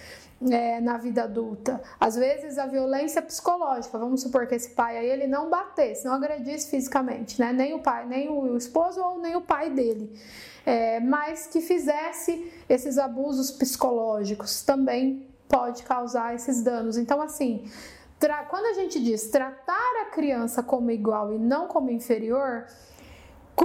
é, 0.51 0.81
na 0.81 0.97
vida 0.97 1.25
adulta. 1.25 1.81
Às 2.01 2.17
vezes 2.17 2.59
a 2.59 2.67
violência 2.67 3.21
psicológica, 3.21 3.99
vamos 3.99 4.23
supor 4.23 4.47
que 4.47 4.55
esse 4.55 4.71
pai 4.71 4.97
aí 4.97 5.07
ele 5.07 5.27
não 5.27 5.51
batesse, 5.51 6.05
não 6.05 6.15
agredisse 6.15 6.71
fisicamente, 6.71 7.41
né? 7.41 7.53
Nem 7.53 7.75
o 7.75 7.81
pai, 7.81 8.07
nem 8.07 8.29
o 8.31 8.57
esposo 8.57 9.01
ou 9.01 9.19
nem 9.19 9.37
o 9.37 9.41
pai 9.41 9.71
dele. 9.71 10.19
É, 10.65 11.01
mas 11.01 11.47
que 11.47 11.61
fizesse 11.61 12.53
esses 12.69 12.99
abusos 12.99 13.51
psicológicos 13.51 14.63
também 14.63 15.27
pode 15.49 15.83
causar 15.83 16.35
esses 16.35 16.63
danos. 16.63 16.97
Então, 16.97 17.21
assim, 17.21 17.69
quando 18.49 18.67
a 18.67 18.73
gente 18.75 19.03
diz 19.03 19.29
tratar 19.29 20.03
a 20.03 20.07
criança 20.07 20.63
como 20.63 20.91
igual 20.91 21.33
e 21.33 21.39
não 21.39 21.67
como 21.67 21.91
inferior, 21.91 22.67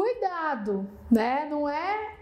cuidado, 0.08 0.88
né? 1.12 1.48
Não 1.50 1.67
é 1.67 2.15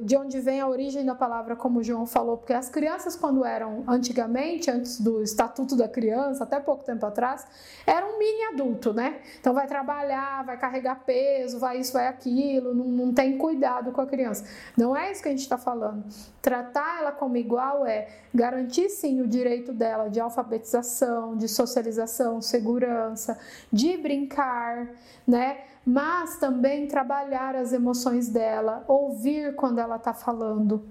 de 0.00 0.16
onde 0.16 0.40
vem 0.40 0.60
a 0.60 0.66
origem 0.66 1.04
da 1.04 1.14
palavra, 1.14 1.54
como 1.54 1.78
o 1.78 1.82
João 1.82 2.04
falou, 2.04 2.36
porque 2.36 2.52
as 2.52 2.68
crianças, 2.68 3.14
quando 3.14 3.44
eram 3.44 3.84
antigamente, 3.86 4.70
antes 4.70 5.00
do 5.00 5.22
Estatuto 5.22 5.76
da 5.76 5.88
Criança, 5.88 6.42
até 6.42 6.58
pouco 6.58 6.84
tempo 6.84 7.06
atrás, 7.06 7.46
eram 7.86 8.14
um 8.14 8.18
mini 8.18 8.42
adulto, 8.52 8.92
né? 8.92 9.20
Então 9.38 9.54
vai 9.54 9.68
trabalhar, 9.68 10.44
vai 10.44 10.58
carregar 10.58 11.04
peso, 11.04 11.60
vai 11.60 11.78
isso, 11.78 11.92
vai 11.92 12.08
aquilo, 12.08 12.74
não, 12.74 12.86
não 12.86 13.14
tem 13.14 13.38
cuidado 13.38 13.92
com 13.92 14.00
a 14.00 14.06
criança. 14.06 14.44
Não 14.76 14.96
é 14.96 15.12
isso 15.12 15.22
que 15.22 15.28
a 15.28 15.30
gente 15.30 15.42
está 15.42 15.58
falando. 15.58 16.04
Tratar 16.42 17.00
ela 17.00 17.12
como 17.12 17.36
igual 17.36 17.86
é 17.86 18.08
garantir 18.34 18.88
sim 18.88 19.20
o 19.20 19.28
direito 19.28 19.72
dela 19.72 20.08
de 20.08 20.18
alfabetização, 20.18 21.36
de 21.36 21.48
socialização, 21.48 22.42
segurança, 22.42 23.38
de 23.72 23.96
brincar, 23.96 24.88
né? 25.26 25.58
Mas 25.88 26.36
também 26.38 26.88
trabalhar 27.26 27.56
as 27.56 27.72
emoções 27.72 28.28
dela, 28.28 28.84
ouvir 28.86 29.54
quando 29.56 29.80
ela 29.80 29.96
está 29.96 30.14
falando, 30.14 30.84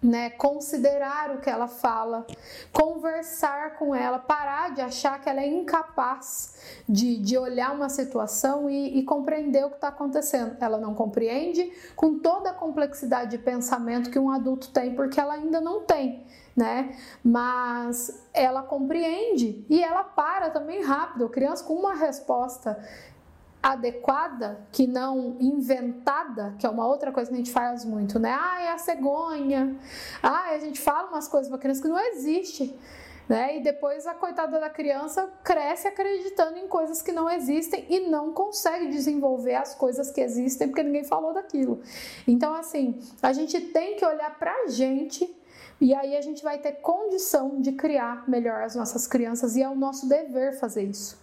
né, 0.00 0.30
considerar 0.30 1.30
o 1.30 1.40
que 1.40 1.50
ela 1.50 1.66
fala, 1.66 2.26
conversar 2.72 3.76
com 3.76 3.94
ela, 3.94 4.18
parar 4.18 4.74
de 4.74 4.80
achar 4.80 5.20
que 5.20 5.28
ela 5.28 5.40
é 5.40 5.46
incapaz 5.46 6.54
de, 6.88 7.18
de 7.18 7.36
olhar 7.36 7.72
uma 7.72 7.88
situação 7.88 8.70
e, 8.70 8.98
e 8.98 9.02
compreender 9.04 9.64
o 9.64 9.70
que 9.70 9.76
está 9.76 9.88
acontecendo. 9.88 10.56
Ela 10.60 10.78
não 10.78 10.94
compreende 10.94 11.72
com 11.94 12.18
toda 12.18 12.50
a 12.50 12.54
complexidade 12.54 13.32
de 13.32 13.38
pensamento 13.38 14.10
que 14.10 14.18
um 14.18 14.30
adulto 14.30 14.70
tem, 14.70 14.94
porque 14.94 15.20
ela 15.20 15.34
ainda 15.34 15.60
não 15.60 15.80
tem. 15.80 16.24
Né? 16.54 16.94
Mas 17.24 18.28
ela 18.34 18.62
compreende 18.62 19.64
e 19.70 19.82
ela 19.82 20.04
para 20.04 20.50
também 20.50 20.82
rápido. 20.82 21.24
A 21.24 21.30
criança 21.30 21.64
com 21.64 21.72
uma 21.74 21.94
resposta 21.94 22.78
adequada, 23.62 24.66
que 24.72 24.86
não 24.86 25.36
inventada, 25.38 26.54
que 26.58 26.66
é 26.66 26.68
uma 26.68 26.86
outra 26.86 27.12
coisa 27.12 27.30
que 27.30 27.34
a 27.34 27.38
gente 27.38 27.52
faz 27.52 27.84
muito, 27.84 28.18
né? 28.18 28.36
Ah, 28.36 28.62
é 28.62 28.72
a 28.72 28.78
cegonha. 28.78 29.76
Ah, 30.20 30.50
a 30.50 30.58
gente 30.58 30.80
fala 30.80 31.08
umas 31.08 31.28
coisas 31.28 31.48
para 31.48 31.58
criança 31.58 31.80
que 31.80 31.88
não 31.88 31.98
existe. 31.98 32.76
Né? 33.28 33.58
E 33.58 33.62
depois 33.62 34.04
a 34.04 34.14
coitada 34.14 34.58
da 34.58 34.68
criança 34.68 35.32
cresce 35.44 35.86
acreditando 35.86 36.58
em 36.58 36.66
coisas 36.66 37.00
que 37.00 37.12
não 37.12 37.30
existem 37.30 37.86
e 37.88 38.00
não 38.00 38.32
consegue 38.32 38.88
desenvolver 38.88 39.54
as 39.54 39.76
coisas 39.76 40.10
que 40.10 40.20
existem 40.20 40.66
porque 40.66 40.82
ninguém 40.82 41.04
falou 41.04 41.32
daquilo. 41.32 41.80
Então, 42.26 42.52
assim, 42.52 42.98
a 43.22 43.32
gente 43.32 43.60
tem 43.60 43.96
que 43.96 44.04
olhar 44.04 44.36
para 44.38 44.52
a 44.52 44.66
gente 44.66 45.34
e 45.80 45.94
aí 45.94 46.16
a 46.16 46.20
gente 46.20 46.42
vai 46.42 46.58
ter 46.58 46.72
condição 46.72 47.60
de 47.60 47.72
criar 47.72 48.28
melhor 48.28 48.62
as 48.62 48.74
nossas 48.74 49.06
crianças 49.06 49.54
e 49.54 49.62
é 49.62 49.68
o 49.68 49.74
nosso 49.74 50.08
dever 50.08 50.58
fazer 50.58 50.82
isso. 50.82 51.16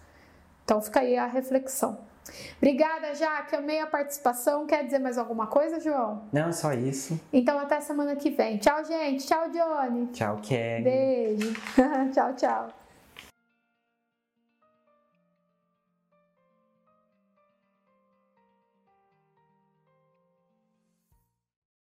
Então, 0.64 0.80
fica 0.80 1.00
aí 1.00 1.18
a 1.18 1.26
reflexão. 1.26 2.09
Obrigada, 2.58 3.14
Jaque. 3.14 3.56
Amei 3.56 3.80
a 3.80 3.86
participação. 3.86 4.66
Quer 4.66 4.84
dizer 4.84 4.98
mais 4.98 5.18
alguma 5.18 5.46
coisa, 5.46 5.80
João? 5.80 6.28
Não, 6.32 6.52
só 6.52 6.72
isso. 6.72 7.18
Então, 7.32 7.58
até 7.58 7.80
semana 7.80 8.14
que 8.16 8.30
vem. 8.30 8.58
Tchau, 8.58 8.84
gente. 8.84 9.26
Tchau, 9.26 9.48
Johnny. 9.50 10.06
Tchau, 10.08 10.38
Kelly. 10.42 10.84
Beijo. 10.84 11.54
tchau, 12.12 12.34
tchau. 12.34 12.79